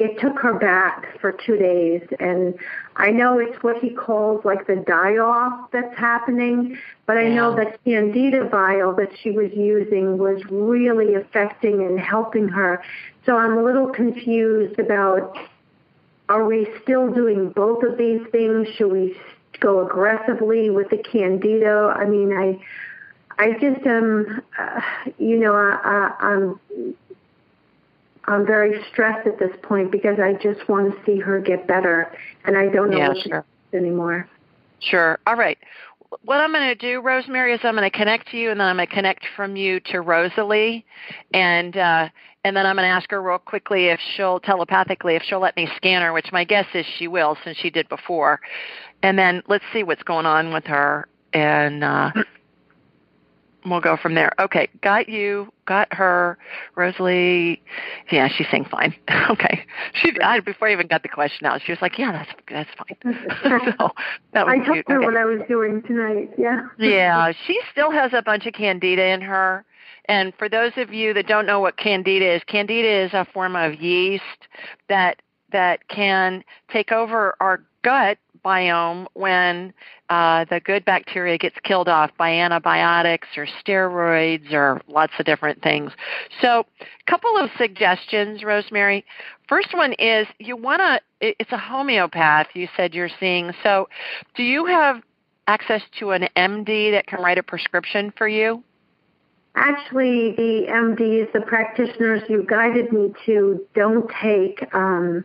[0.04, 2.02] it took her back for two days.
[2.20, 2.54] And
[2.96, 7.56] I know it's what he calls like the die off that's happening, but I know
[7.56, 12.82] that candida vial that she was using was really affecting and helping her.
[13.24, 15.36] So I'm a little confused about
[16.28, 18.68] are we still doing both of these things?
[18.76, 19.16] Should we
[19.60, 21.94] go aggressively with the candida?
[21.96, 22.60] I mean, I
[23.36, 24.80] I just am, uh,
[25.18, 26.60] you know, I, I, I'm
[28.26, 32.10] I'm very stressed at this point because I just want to see her get better,
[32.44, 33.40] and I don't know Yeah, what sure.
[33.42, 34.28] to do anymore.
[34.80, 35.18] Sure.
[35.26, 35.58] All right.
[36.22, 38.68] What I'm going to do, Rosemary, is I'm going to connect to you, and then
[38.68, 40.86] I'm going to connect from you to Rosalie,
[41.32, 42.08] and uh,
[42.44, 45.56] and then I'm going to ask her real quickly if she'll telepathically if she'll let
[45.56, 48.40] me scan her, which my guess is she will, since she did before.
[49.02, 52.12] And then let's see what's going on with her, and uh,
[53.64, 54.32] we'll go from there.
[54.38, 56.38] Okay, got you, got her,
[56.74, 57.62] Rosalie.
[58.10, 58.94] Yeah, she's saying fine.
[59.30, 62.30] okay, she I, before I even got the question out, she was like, yeah, that's
[62.48, 63.16] that's fine.
[63.78, 63.90] so
[64.32, 64.88] that was I told cute.
[64.88, 65.06] her Okay.
[65.06, 66.30] what I was doing tonight.
[66.38, 66.66] Yeah.
[66.78, 69.64] Yeah, she still has a bunch of candida in her.
[70.06, 73.56] And for those of you that don't know what candida is, candida is a form
[73.56, 74.22] of yeast
[74.88, 79.72] that that can take over our gut biome when
[80.10, 85.62] uh, the good bacteria gets killed off by antibiotics or steroids or lots of different
[85.62, 85.92] things.
[86.40, 89.04] So, a couple of suggestions, Rosemary.
[89.48, 91.00] First one is you want to.
[91.20, 92.48] It's a homeopath.
[92.54, 93.52] You said you're seeing.
[93.62, 93.88] So,
[94.36, 95.02] do you have
[95.46, 98.62] access to an MD that can write a prescription for you?
[99.56, 105.24] Actually, the MDs, the practitioners you guided me to, don't take um,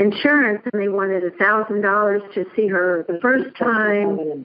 [0.00, 4.44] insurance, and they wanted a thousand dollars to see her the first time.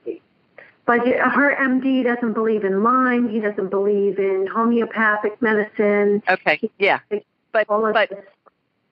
[0.86, 3.28] But her MD doesn't believe in Lyme.
[3.28, 6.22] He doesn't believe in homeopathic medicine.
[6.30, 7.00] Okay, yeah.
[7.52, 8.20] But but this.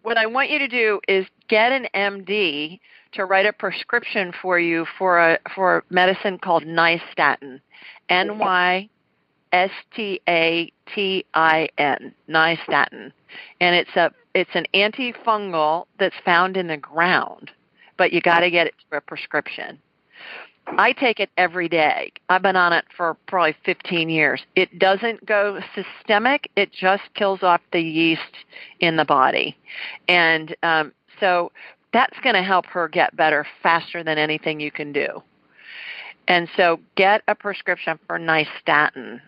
[0.01, 2.79] what I want you to do is get an MD
[3.11, 7.59] to write a prescription for you for a for a medicine called nystatin.
[8.09, 8.89] N Y
[9.51, 12.15] S T A T I N.
[12.27, 13.11] Nystatin.
[13.61, 17.51] And it's a it's an antifungal that's found in the ground,
[17.97, 19.79] but you got to get it through a prescription.
[20.65, 22.13] I take it every day.
[22.29, 24.41] I've been on it for probably 15 years.
[24.55, 26.49] It doesn't go systemic.
[26.55, 28.21] It just kills off the yeast
[28.79, 29.57] in the body.
[30.07, 31.51] And um, so
[31.91, 35.21] that's going to help her get better faster than anything you can do.
[36.27, 39.19] And so get a prescription for nystatin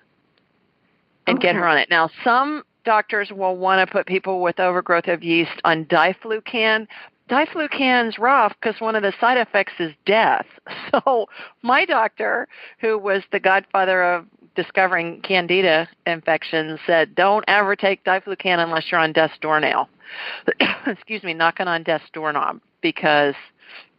[1.27, 1.89] and get her on it.
[1.89, 6.87] Now, some doctors will want to put people with overgrowth of yeast on diflucan.
[7.29, 10.45] Diflucan's rough because one of the side effects is death.
[10.91, 11.27] So
[11.61, 12.47] my doctor,
[12.79, 14.25] who was the godfather of
[14.55, 19.89] discovering candida infections, said don't ever take diflucan unless you're on death's doornail.
[20.87, 23.35] Excuse me, knocking on death's doorknob because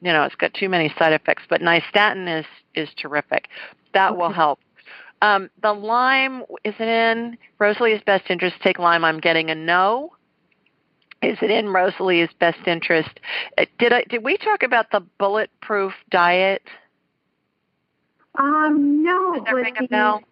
[0.00, 1.42] you know it's got too many side effects.
[1.48, 3.48] But nystatin is is terrific.
[3.92, 4.58] That will help.
[5.22, 9.04] Um, the Lyme is it in Rosalie's best interest to take Lyme.
[9.04, 10.12] I'm getting a no.
[11.22, 13.08] Is it in Rosalie's best interest?
[13.56, 16.62] Uh, Did I did we talk about the bulletproof diet?
[18.38, 20.22] Um, no, Does that ring a the, bell?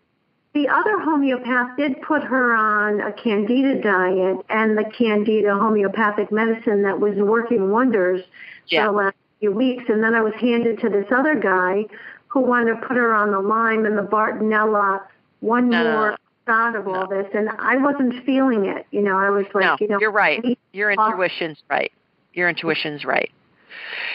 [0.53, 6.83] the other homeopath did put her on a candida diet and the candida homeopathic medicine
[6.83, 8.23] that was working wonders
[8.69, 8.87] Yeah.
[8.87, 9.85] for the last few weeks.
[9.89, 11.87] And then I was handed to this other guy
[12.35, 15.03] who wanted to put her on the Lyme and the Bartonella,
[15.39, 17.27] one No, no, more shot of all this.
[17.33, 18.87] And I wasn't feeling it.
[18.91, 20.45] You know, I was like, no, you know, you're right.
[20.73, 21.93] Your uh, intuition's right.
[22.35, 23.31] Your intuition's right.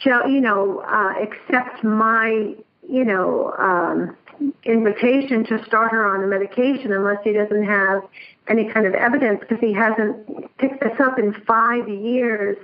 [0.02, 2.56] show, you know, uh, accept my,
[2.88, 4.18] you know, um,
[4.64, 8.04] invitation to start her on the medication unless he doesn't have
[8.48, 12.58] any kind of evidence because he hasn't picked this up in five years.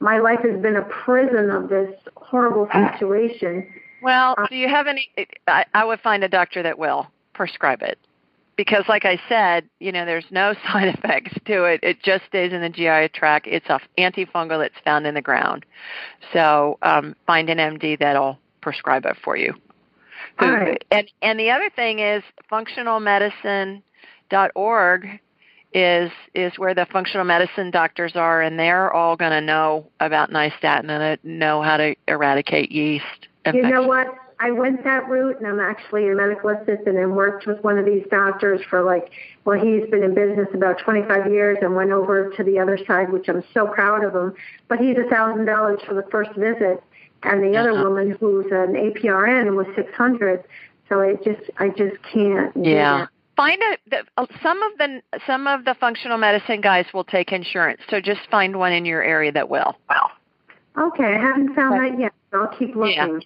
[0.00, 3.68] My life has been a prison of this horrible situation.
[4.02, 5.10] Well, Uh, do you have any?
[5.46, 7.98] I, I would find a doctor that will prescribe it.
[8.54, 11.80] Because, like I said, you know, there's no side effects to it.
[11.82, 13.46] It just stays in the GI tract.
[13.46, 15.64] It's a antifungal that's found in the ground.
[16.32, 19.54] So, um, find an MD that'll prescribe it for you.
[20.38, 20.84] Who- right.
[20.90, 25.20] And and the other thing is, functionalmedicine.org
[25.74, 30.30] is is where the functional medicine doctors are, and they're all going to know about
[30.30, 33.28] nystatin and know how to eradicate yeast.
[33.46, 34.14] You know what?
[34.42, 37.84] I went that route, and I'm actually a medical assistant and worked with one of
[37.84, 39.10] these doctors for like,
[39.44, 43.12] well, he's been in business about 25 years and went over to the other side,
[43.12, 44.34] which I'm so proud of him.
[44.66, 46.82] But he's a thousand dollars for the first visit,
[47.22, 47.84] and the other uh-huh.
[47.84, 50.42] woman who's an APRN was 600.
[50.88, 52.52] So I just, I just can't.
[52.56, 53.06] Yeah.
[53.36, 57.32] Find a the, uh, some of the some of the functional medicine guys will take
[57.32, 57.80] insurance.
[57.88, 59.78] So just find one in your area that will.
[59.88, 60.10] Wow.
[60.76, 62.12] Okay, I haven't found that yet.
[62.32, 63.22] I'll keep looking.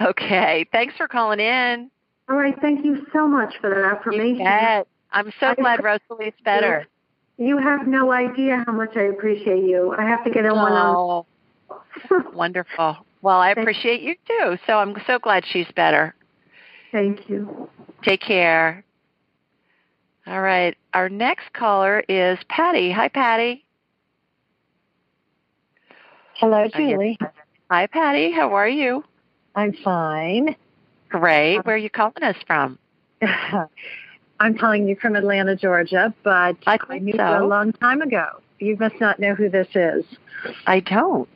[0.00, 0.08] Yeah.
[0.08, 0.66] Okay.
[0.72, 1.90] Thanks for calling in.
[2.28, 2.54] All right.
[2.60, 4.46] Thank you so much for that affirmation.
[5.12, 6.86] I'm so I glad Rosalie's better.
[7.36, 9.94] You have no idea how much I appreciate you.
[9.96, 10.96] I have to get in one on.
[10.96, 11.26] Oh,
[12.32, 12.96] wonderful.
[13.22, 14.58] Well, I appreciate you too.
[14.66, 16.14] So I'm so glad she's better.
[16.92, 17.68] Thank you.
[18.04, 18.84] Take care.
[20.26, 20.76] All right.
[20.92, 22.92] Our next caller is Patty.
[22.92, 23.64] Hi, Patty.
[26.34, 27.18] Hello, oh, Julie.
[27.70, 28.30] Hi, Patty.
[28.30, 29.04] How are you?
[29.54, 30.54] I'm fine.
[31.08, 31.56] Great.
[31.56, 32.78] Um, Where are you calling us from?
[34.40, 37.26] I'm calling you from Atlanta, Georgia, but I, I knew so.
[37.26, 38.26] you a long time ago.
[38.58, 40.04] You must not know who this is.
[40.66, 41.28] I don't.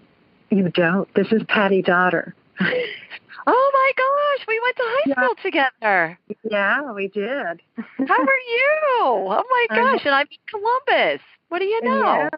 [0.50, 1.12] You don't.
[1.14, 2.34] This is Patty Daughter.
[2.60, 5.14] oh my gosh, we went to high yeah.
[5.14, 6.18] school together.
[6.50, 7.26] Yeah, we did.
[7.76, 8.98] How are you?
[9.00, 11.22] Oh my gosh, and I'm in Columbus.
[11.48, 12.02] What do you know?
[12.02, 12.28] Yeah,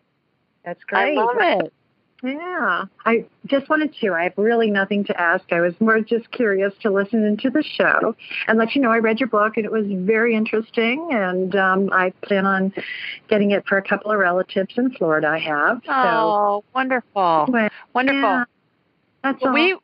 [0.64, 1.18] that's great.
[1.18, 1.72] I love it.
[2.23, 4.12] Yeah, I just wanted to.
[4.12, 5.45] I have really nothing to ask.
[5.53, 8.14] I was more just curious to listen into the show
[8.47, 11.09] and let you know I read your book and it was very interesting.
[11.12, 12.75] And um, I plan on
[13.29, 15.29] getting it for a couple of relatives in Florida.
[15.29, 15.81] I have.
[15.87, 15.93] So.
[15.93, 17.47] Oh, wonderful!
[17.49, 18.21] Well, wonderful.
[18.21, 18.45] Yeah,
[19.23, 19.77] that's well, we.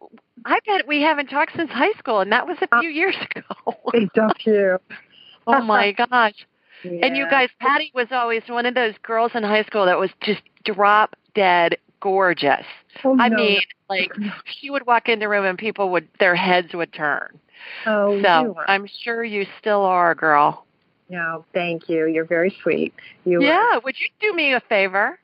[0.44, 3.16] I bet we haven't talked since high school, and that was a few uh, years
[3.16, 3.74] ago.
[3.92, 4.78] Thank you.
[5.46, 6.46] oh my gosh!
[6.84, 7.06] Yeah.
[7.06, 10.10] And you guys, Patty was always one of those girls in high school that was
[10.20, 12.66] just drop dead gorgeous.
[13.04, 13.36] Oh, I no.
[13.36, 14.12] mean, like
[14.60, 17.38] she would walk in the room and people would their heads would turn.
[17.86, 20.66] Oh, so I'm sure you still are, girl.
[21.08, 22.06] No, thank you.
[22.06, 22.94] You're very sweet.
[23.24, 23.76] You yeah.
[23.76, 23.80] Are.
[23.80, 25.18] Would you do me a favor?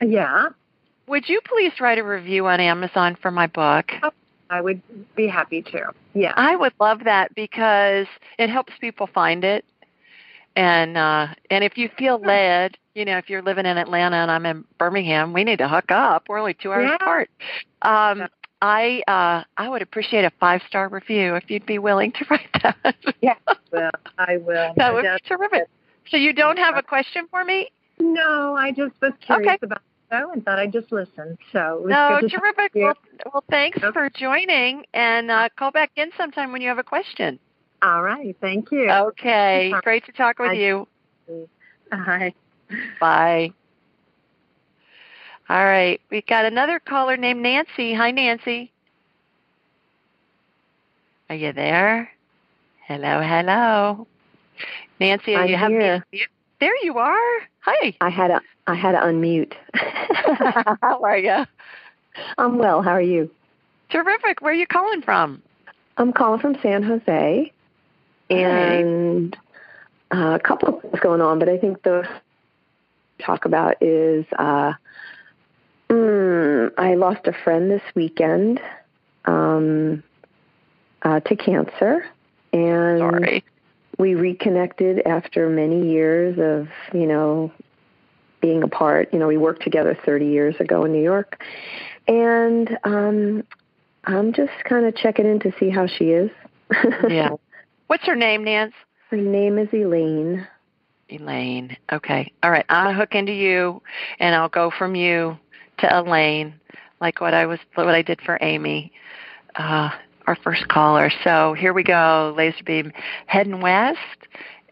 [0.00, 0.48] Yeah.
[1.06, 3.90] Would you please write a review on Amazon for my book?
[4.02, 4.10] Oh,
[4.50, 4.82] I would
[5.16, 5.92] be happy to.
[6.14, 6.32] Yeah.
[6.36, 8.06] I would love that because
[8.38, 9.64] it helps people find it.
[10.54, 14.30] And uh and if you feel led, you know, if you're living in Atlanta and
[14.30, 16.28] I'm in Birmingham, we need to hook up.
[16.28, 16.96] We're only two hours yeah.
[16.96, 17.30] apart.
[17.82, 18.28] Um,
[18.60, 22.48] I uh, I would appreciate a five star review if you'd be willing to write
[22.62, 22.96] that.
[23.20, 23.34] yeah,
[23.72, 24.72] well, I will.
[24.76, 25.68] That would be terrific.
[26.10, 27.70] So you don't have a question for me?
[27.98, 29.58] No, I just was curious okay.
[29.62, 31.38] about the show and thought I'd just listen.
[31.52, 32.72] So no, terrific.
[32.74, 32.94] Well,
[33.32, 33.92] well, thanks okay.
[33.92, 37.38] for joining, and uh, call back in sometime when you have a question.
[37.82, 38.88] All right, thank you.
[38.90, 40.54] Okay, great to talk with Bye.
[40.54, 40.88] you.
[41.90, 42.34] Bye.
[43.00, 43.52] Bye.
[45.48, 47.92] All right, We've got another caller named Nancy.
[47.92, 48.72] Hi, Nancy.
[51.28, 52.10] Are you there?
[52.86, 54.06] Hello, hello.
[55.00, 56.04] Nancy, are I'm you here.
[56.60, 57.40] There you are.
[57.60, 57.94] Hi.
[58.00, 59.54] I had a I had to unmute.
[60.82, 61.44] How are you?
[62.38, 62.82] I'm well.
[62.82, 63.30] How are you?
[63.90, 64.40] Terrific.
[64.40, 65.42] Where are you calling from?
[65.96, 67.52] I'm calling from San Jose,
[68.30, 69.36] and
[70.14, 72.08] uh, a couple of things going on, but I think the
[73.24, 74.72] talk about is uh,
[75.88, 78.60] mm, I lost a friend this weekend
[79.24, 80.02] um,
[81.02, 82.04] uh, to cancer,
[82.52, 83.44] and Sorry.
[83.98, 87.52] we reconnected after many years of you know
[88.40, 89.10] being apart.
[89.12, 91.42] You know, we worked together 30 years ago in New York,
[92.06, 93.44] and um,
[94.04, 96.30] I'm just kind of checking in to see how she is.
[97.08, 97.30] yeah.
[97.86, 98.74] What's her name, Nance?
[99.10, 100.46] Her name is Elaine.
[101.08, 101.76] Elaine.
[101.92, 102.32] Okay.
[102.42, 102.64] All right.
[102.68, 103.82] I'm gonna hook into you,
[104.18, 105.38] and I'll go from you
[105.78, 106.54] to Elaine,
[107.00, 108.92] like what I was, what I did for Amy,
[109.56, 109.90] uh,
[110.26, 111.10] our first caller.
[111.24, 112.34] So here we go.
[112.36, 112.92] Laser beam
[113.26, 113.98] heading west,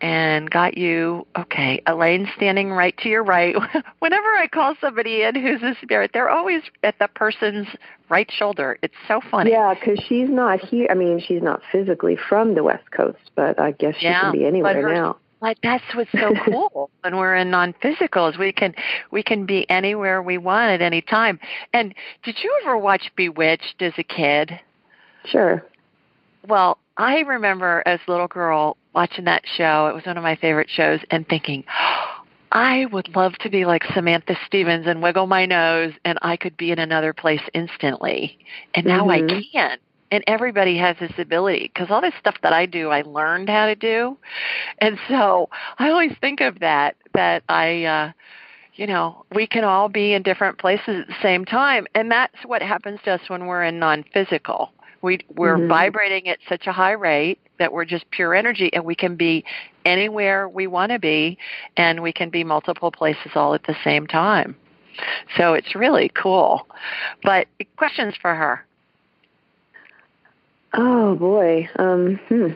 [0.00, 1.26] and got you.
[1.36, 3.54] Okay, Elaine standing right to your right.
[3.98, 7.68] Whenever I call somebody in who's a spirit, they're always at the person's
[8.08, 8.78] right shoulder.
[8.82, 9.50] It's so funny.
[9.50, 10.86] Yeah, because she's not here.
[10.90, 14.32] I mean, she's not physically from the West Coast, but I guess she yeah, can
[14.32, 15.16] be anywhere her, now.
[15.40, 18.38] Like that's what's so cool when we're in non-physicals.
[18.38, 18.74] We can
[19.10, 21.40] we can be anywhere we want at any time.
[21.72, 24.58] And did you ever watch Bewitched as a kid?
[25.24, 25.64] Sure.
[26.46, 29.86] Well, I remember as a little girl watching that show.
[29.86, 31.64] It was one of my favorite shows, and thinking.
[32.52, 36.56] I would love to be like Samantha Stevens and wiggle my nose and I could
[36.56, 38.36] be in another place instantly.
[38.74, 39.36] And now mm-hmm.
[39.36, 39.78] I can.
[40.10, 43.66] And everybody has this ability because all this stuff that I do, I learned how
[43.66, 44.16] to do,
[44.78, 45.48] and so
[45.78, 47.84] I always think of that that I.
[47.84, 48.12] uh
[48.76, 52.36] you know, we can all be in different places at the same time, and that's
[52.46, 54.72] what happens to us when we're in non-physical.
[55.02, 55.68] We we're mm-hmm.
[55.68, 59.44] vibrating at such a high rate that we're just pure energy, and we can be
[59.84, 61.36] anywhere we want to be,
[61.76, 64.56] and we can be multiple places all at the same time.
[65.36, 66.66] So it's really cool.
[67.22, 68.64] But questions for her?
[70.74, 71.68] Oh boy.
[71.76, 72.48] Um, hmm.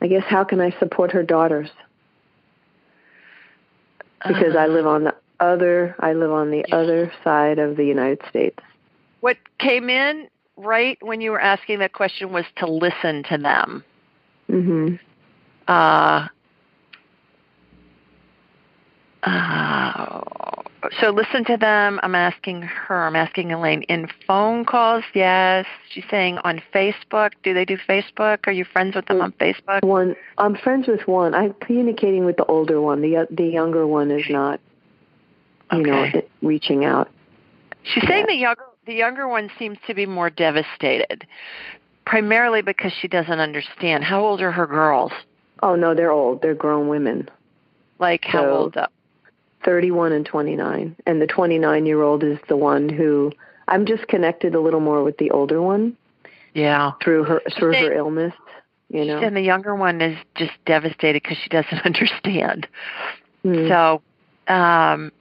[0.00, 1.70] I guess how can I support her daughters?
[4.26, 7.84] Because uh, I live on the other I live on the other side of the
[7.84, 8.58] United States.
[9.20, 13.84] What came in right when you were asking that question was to listen to them.
[14.48, 14.98] Mhm.
[15.68, 16.28] Uh
[19.22, 20.20] uh,
[21.00, 22.00] so listen to them.
[22.02, 23.06] I'm asking her.
[23.06, 25.04] I'm asking Elaine in phone calls.
[25.14, 27.32] Yes, she's saying on Facebook.
[27.42, 28.38] Do they do Facebook?
[28.46, 29.82] Are you friends with them on mm, Facebook?
[29.82, 31.34] One, I'm friends with one.
[31.34, 33.00] I'm communicating with the older one.
[33.00, 34.60] The uh, the younger one is not.
[35.72, 35.90] You okay.
[35.90, 37.10] know, reaching out.
[37.82, 38.10] She's yeah.
[38.10, 41.26] saying the younger the younger one seems to be more devastated,
[42.04, 44.04] primarily because she doesn't understand.
[44.04, 45.12] How old are her girls?
[45.62, 46.42] Oh no, they're old.
[46.42, 47.28] They're grown women.
[47.98, 48.76] Like how so, old?
[48.76, 48.92] Up?
[49.66, 50.96] 31 and 29.
[51.06, 53.32] And the 29 year old is the one who
[53.68, 55.96] I'm just connected a little more with the older one.
[56.54, 56.92] Yeah.
[57.02, 58.32] Through her through her illness,
[58.88, 59.18] you know.
[59.18, 62.66] And the younger one is just devastated because she doesn't understand.
[63.44, 63.68] Mm.
[63.68, 65.12] So, um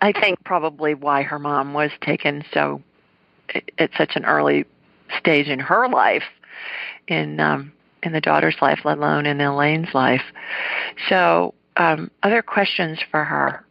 [0.00, 2.82] I think probably why her mom was taken so
[3.78, 4.66] at such an early
[5.18, 6.24] stage in her life
[7.08, 10.24] in um in the daughter's life, let alone in Elaine's life.
[11.08, 13.64] So um, other questions for her?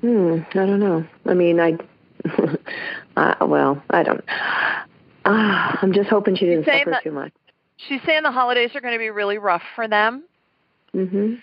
[0.00, 1.06] Hmm, I don't know.
[1.26, 1.78] I mean, I,
[3.16, 4.24] uh, well, I don't.
[5.24, 7.32] Uh, I'm just hoping she didn't suffer that, too much.
[7.76, 10.24] She's saying the holidays are going to be really rough for them.
[10.94, 11.34] Mm-hmm.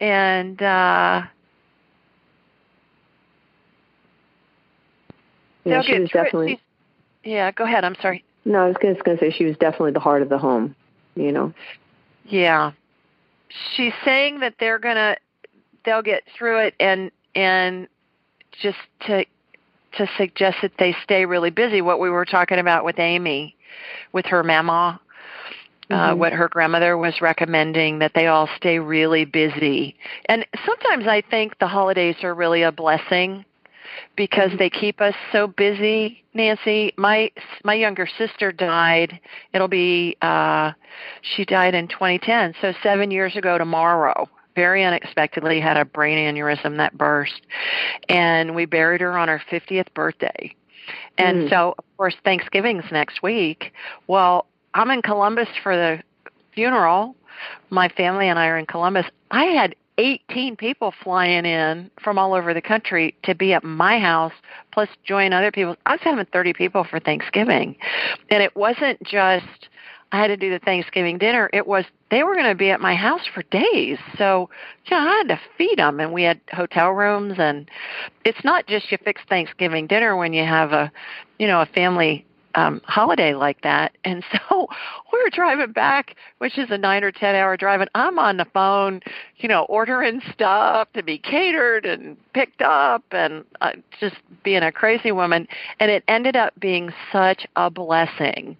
[0.00, 1.22] And uh
[5.64, 6.60] yeah, she was definitely.
[7.24, 7.84] Yeah, go ahead.
[7.84, 8.24] I'm sorry.
[8.44, 10.76] No, I was just going to say she was definitely the heart of the home.
[11.14, 11.52] You know.
[12.26, 12.72] Yeah,
[13.48, 15.16] she's saying that they're gonna
[15.84, 17.88] they'll get through it and and
[18.60, 19.24] just to
[19.96, 23.56] to suggest that they stay really busy what we were talking about with amy
[24.12, 25.00] with her mama
[25.88, 26.12] uh, mm-hmm.
[26.12, 29.94] uh, what her grandmother was recommending that they all stay really busy
[30.28, 33.44] and sometimes i think the holidays are really a blessing
[34.16, 36.92] because they keep us so busy nancy.
[36.96, 37.30] My
[37.64, 39.18] my younger sister died.
[39.52, 40.72] It'll be uh
[41.22, 44.28] she died in 2010 so 7 years ago tomorrow.
[44.54, 47.42] Very unexpectedly had a brain aneurysm that burst
[48.08, 50.54] and we buried her on her 50th birthday.
[51.18, 51.50] And mm.
[51.50, 53.72] so of course thanksgiving's next week.
[54.06, 56.02] Well i'm in columbus for the
[56.54, 57.16] funeral.
[57.70, 59.06] My family and i are in columbus.
[59.30, 63.98] I had 18 people flying in from all over the country to be at my
[63.98, 64.32] house,
[64.72, 65.76] plus join other people.
[65.86, 67.76] I was having 30 people for Thanksgiving.
[68.30, 69.68] And it wasn't just,
[70.12, 71.48] I had to do the Thanksgiving dinner.
[71.52, 73.98] It was, they were going to be at my house for days.
[74.18, 74.50] So,
[74.90, 77.68] know, I had to feed them and we had hotel rooms and
[78.24, 80.92] it's not just you fix Thanksgiving dinner when you have a,
[81.38, 82.26] you know, a family
[82.56, 83.96] um, holiday like that.
[84.04, 84.66] And so
[85.12, 88.38] we were driving back, which is a nine or ten hour drive, and I'm on
[88.38, 89.00] the phone,
[89.36, 94.72] you know, ordering stuff to be catered and picked up, and uh, just being a
[94.72, 95.46] crazy woman.
[95.78, 98.56] And it ended up being such a blessing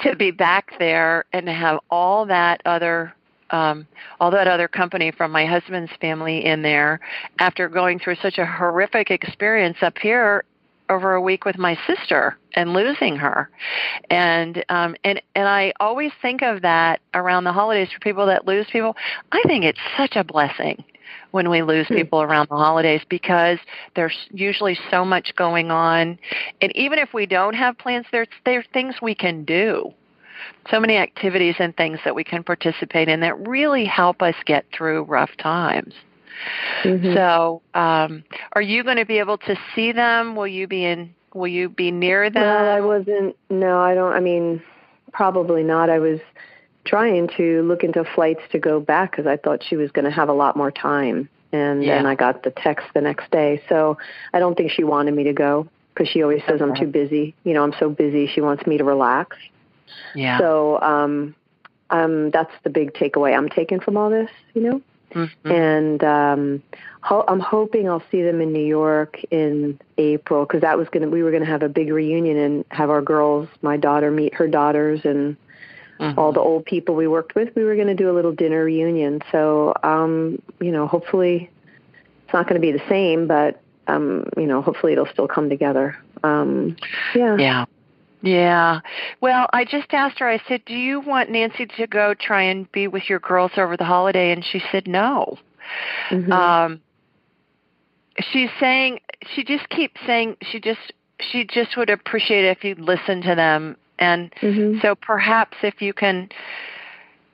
[0.00, 3.14] to be back there and to have all that other
[3.50, 3.86] um,
[4.18, 6.98] all that other company from my husband's family in there
[7.38, 10.44] after going through such a horrific experience up here
[10.88, 13.50] over a week with my sister and losing her.
[14.10, 18.46] And um and and I always think of that around the holidays for people that
[18.46, 18.96] lose people.
[19.32, 20.84] I think it's such a blessing
[21.30, 21.94] when we lose hmm.
[21.94, 23.58] people around the holidays because
[23.94, 26.18] there's usually so much going on.
[26.60, 29.92] And even if we don't have plans there's there's things we can do.
[30.70, 34.64] So many activities and things that we can participate in that really help us get
[34.72, 35.94] through rough times
[36.82, 37.14] Mm-hmm.
[37.14, 40.36] So, um, are you going to be able to see them?
[40.36, 41.14] Will you be in?
[41.34, 42.42] Will you be near them?
[42.42, 43.36] Well, I wasn't.
[43.50, 44.12] No, I don't.
[44.12, 44.62] I mean,
[45.12, 45.90] probably not.
[45.90, 46.20] I was
[46.84, 50.10] trying to look into flights to go back because I thought she was going to
[50.10, 51.28] have a lot more time.
[51.52, 51.96] And yeah.
[51.96, 53.62] then I got the text the next day.
[53.68, 53.98] So
[54.32, 56.64] I don't think she wanted me to go because she always says okay.
[56.64, 57.34] I'm too busy.
[57.44, 58.26] You know, I'm so busy.
[58.26, 59.36] She wants me to relax.
[60.14, 60.38] Yeah.
[60.38, 61.34] So um,
[61.90, 64.30] um, that's the big takeaway I'm taking from all this.
[64.54, 64.82] You know.
[65.12, 65.50] Mm-hmm.
[65.50, 66.62] And um,
[67.00, 71.08] ho- I'm hoping I'll see them in New York in April because that was gonna
[71.08, 74.48] we were gonna have a big reunion and have our girls, my daughter meet her
[74.48, 75.36] daughters and
[75.98, 76.18] mm-hmm.
[76.18, 77.54] all the old people we worked with.
[77.54, 79.22] We were gonna do a little dinner reunion.
[79.32, 81.50] So um, you know, hopefully
[82.26, 85.48] it's not going to be the same, but um, you know, hopefully it'll still come
[85.48, 85.96] together.
[86.24, 86.76] Um,
[87.14, 87.36] yeah.
[87.36, 87.64] Yeah.
[88.26, 88.80] Yeah.
[89.20, 92.70] Well, I just asked her, I said, Do you want Nancy to go try and
[92.72, 94.32] be with your girls over the holiday?
[94.32, 95.38] And she said, No.
[96.10, 96.32] Mm-hmm.
[96.32, 96.80] Um,
[98.32, 99.00] she's saying,
[99.34, 103.34] she just keeps saying, she just, she just would appreciate it if you'd listen to
[103.34, 103.76] them.
[103.98, 104.80] And mm-hmm.
[104.82, 106.28] so perhaps if you can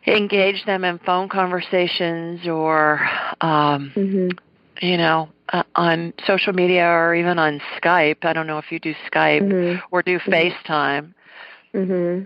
[0.06, 3.00] engage them in phone conversations or,
[3.40, 4.28] um, mm-hmm.
[4.80, 8.24] you know, uh, on social media or even on Skype.
[8.24, 9.80] I don't know if you do Skype mm-hmm.
[9.90, 10.32] or do mm-hmm.
[10.32, 11.14] FaceTime.
[11.74, 12.24] Mm-hmm.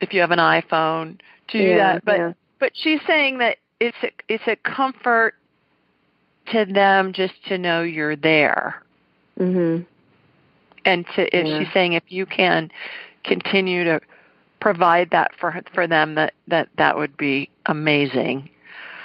[0.00, 1.18] If you have an iPhone,
[1.48, 2.04] to do that.
[2.04, 2.32] But yeah.
[2.58, 5.34] but she's saying that it's a, it's a comfort
[6.52, 8.82] to them just to know you're there.
[9.38, 9.84] Mm-hmm.
[10.84, 11.58] And to if yeah.
[11.58, 12.70] she's saying if you can
[13.24, 14.00] continue to
[14.60, 18.48] provide that for for them that that that would be amazing.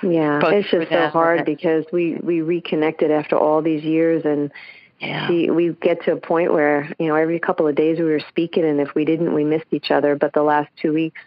[0.04, 4.52] Yeah, it's just so hard because we we reconnected after all these years, and
[4.99, 5.28] yeah.
[5.28, 8.22] she, we get to a point where you know every couple of days we were
[8.28, 10.16] speaking, and if we didn't, we missed each other.
[10.16, 11.22] But the last two weeks,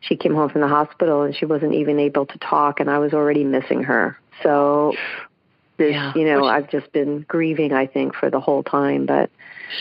[0.00, 2.98] she came home from the hospital and she wasn't even able to talk, and I
[2.98, 4.18] was already missing her.
[4.42, 4.92] So
[5.78, 6.12] this, yeah.
[6.14, 7.72] you know, Which, I've just been grieving.
[7.72, 9.30] I think for the whole time, but.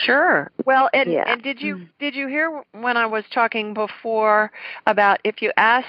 [0.04, 0.52] Sure.
[0.66, 1.24] Well, and, yeah.
[1.26, 1.88] and did you mm.
[1.98, 4.52] did you hear when I was talking before
[4.86, 5.88] about if you ask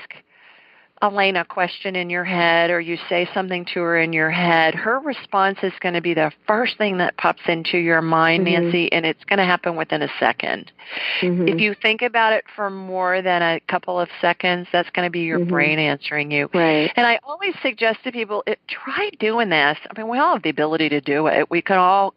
[1.03, 4.74] Elaine a question in your head or you say something to her in your head,
[4.74, 8.64] her response is going to be the first thing that pops into your mind, mm-hmm.
[8.64, 10.66] Nancy, and it's going to happen within a 2nd
[11.22, 11.49] mm-hmm.
[11.49, 15.11] If you think about it for more than a couple of seconds, that's going to
[15.11, 15.51] be your mm-hmm.
[15.51, 16.49] brain answering you.
[16.53, 16.90] Right.
[16.96, 19.78] And I always suggest to people, it, try doing this.
[19.90, 21.51] I mean, we all have the ability to do it.
[21.51, 22.14] We can all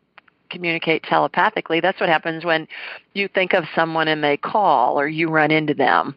[0.52, 1.80] communicate telepathically.
[1.80, 2.68] That's what happens when
[3.14, 6.16] you think of someone and they call or you run into them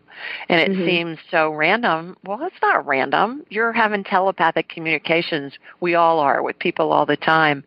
[0.48, 0.86] and it mm-hmm.
[0.86, 2.16] seems so random.
[2.24, 3.44] Well, it's not random.
[3.50, 5.54] You're having telepathic communications.
[5.80, 7.64] We all are with people all the time.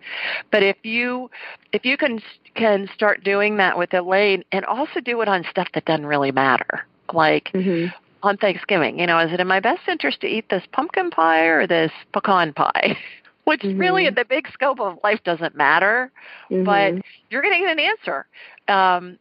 [0.51, 1.30] But if you
[1.72, 2.22] if you can
[2.55, 6.32] can start doing that with Elaine and also do it on stuff that doesn't really
[6.32, 6.86] matter.
[7.13, 7.88] Like mm-hmm
[8.24, 8.99] on Thanksgiving.
[8.99, 11.91] You know, is it in my best interest to eat this pumpkin pie or this
[12.13, 12.97] pecan pie?
[13.47, 13.79] which mm-hmm.
[13.79, 16.11] really in the big scope of life doesn't matter,
[16.51, 16.65] mm-hmm.
[16.65, 16.95] but
[17.29, 18.25] you're going to get an answer.
[18.67, 19.17] Um,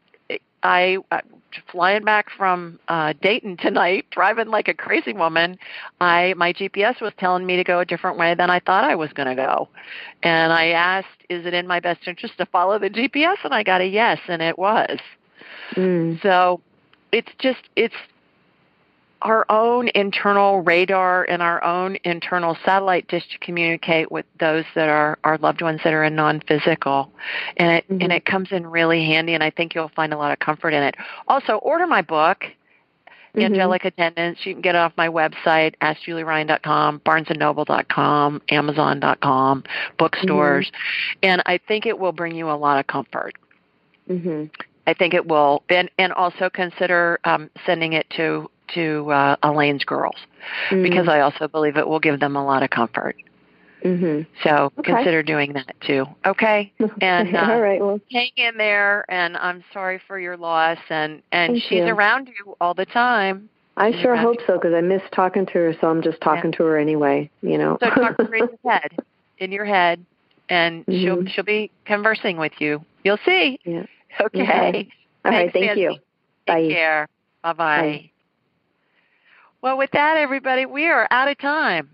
[0.65, 1.21] I uh,
[1.71, 5.57] flying back from uh, Dayton tonight, driving like a crazy woman.
[6.01, 8.97] I my GPS was telling me to go a different way than I thought I
[8.97, 9.69] was going to go,
[10.25, 13.63] and I asked, "Is it in my best interest to follow the GPS?" And I
[13.63, 14.99] got a yes, and it was.
[15.77, 16.21] Mm.
[16.21, 16.61] So
[17.13, 17.95] it's just it's
[19.23, 24.89] our own internal radar and our own internal satellite dish to communicate with those that
[24.89, 27.11] are our loved ones that are in non-physical,
[27.57, 28.03] and it mm-hmm.
[28.03, 29.35] and it comes in really handy.
[29.35, 30.97] And I think you'll find a lot of comfort in it.
[31.29, 32.45] Also, order my book.
[33.35, 33.53] Mm-hmm.
[33.53, 39.65] Angelic attendance You can get it off my website, AskJulieRyan.com, BarnesandNoble.com, Amazon.com,
[39.99, 41.19] bookstores, mm-hmm.
[41.23, 43.35] and I think it will bring you a lot of comfort.
[44.09, 44.45] Mm-hmm.
[44.87, 49.85] I think it will, and and also consider um, sending it to to uh, Elaine's
[49.85, 50.17] girls
[50.71, 50.83] mm-hmm.
[50.83, 53.17] because I also believe it will give them a lot of comfort.
[53.85, 54.23] Mm-hmm.
[54.43, 54.93] So okay.
[54.93, 56.07] consider doing that too.
[56.25, 59.05] Okay, and uh, all right, well, hang in there.
[59.09, 60.79] And I'm sorry for your loss.
[60.89, 61.87] And and Thank she's you.
[61.87, 63.49] around you all the time.
[63.77, 65.77] I sure hope so because I miss talking to her.
[65.81, 66.59] So I'm just talking yeah.
[66.59, 67.31] to her anyway.
[67.43, 67.79] You know.
[67.81, 68.97] So talk to her in your head,
[69.39, 70.05] in your head,
[70.49, 71.05] and mm-hmm.
[71.05, 72.85] she'll she'll be conversing with you.
[73.05, 73.59] You'll see.
[73.65, 73.87] Yeah.
[74.19, 74.45] Okay.
[74.45, 74.89] okay.
[75.27, 75.53] All right.
[75.53, 75.81] Thank Nancy.
[75.83, 75.91] you.
[75.91, 76.69] Take Bye.
[76.71, 77.09] care.
[77.43, 77.83] Bye-bye.
[77.83, 78.11] Bye.
[79.63, 81.91] Well, with that, everybody, we are out of time.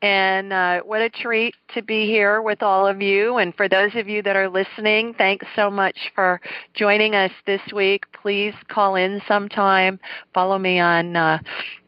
[0.00, 3.36] And uh, what a treat to be here with all of you.
[3.36, 6.40] And for those of you that are listening, thanks so much for
[6.74, 8.04] joining us this week.
[8.20, 10.00] Please call in sometime.
[10.34, 11.38] Follow me on uh,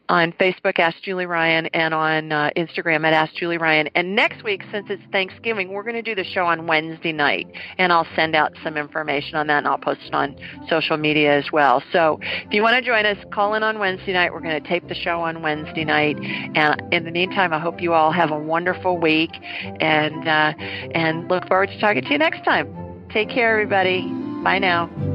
[0.09, 3.89] on Facebook, Ask Julie Ryan, and on uh, Instagram at Ask Julie Ryan.
[3.95, 7.47] And next week, since it's Thanksgiving, we're going to do the show on Wednesday night,
[7.77, 10.35] and I'll send out some information on that, and I'll post it on
[10.69, 11.83] social media as well.
[11.91, 14.33] So if you want to join us, call in on Wednesday night.
[14.33, 16.17] We're going to tape the show on Wednesday night.
[16.55, 19.31] And in the meantime, I hope you all have a wonderful week,
[19.79, 20.53] and uh,
[20.93, 22.67] and look forward to talking to you next time.
[23.11, 24.01] Take care, everybody.
[24.43, 25.14] Bye now.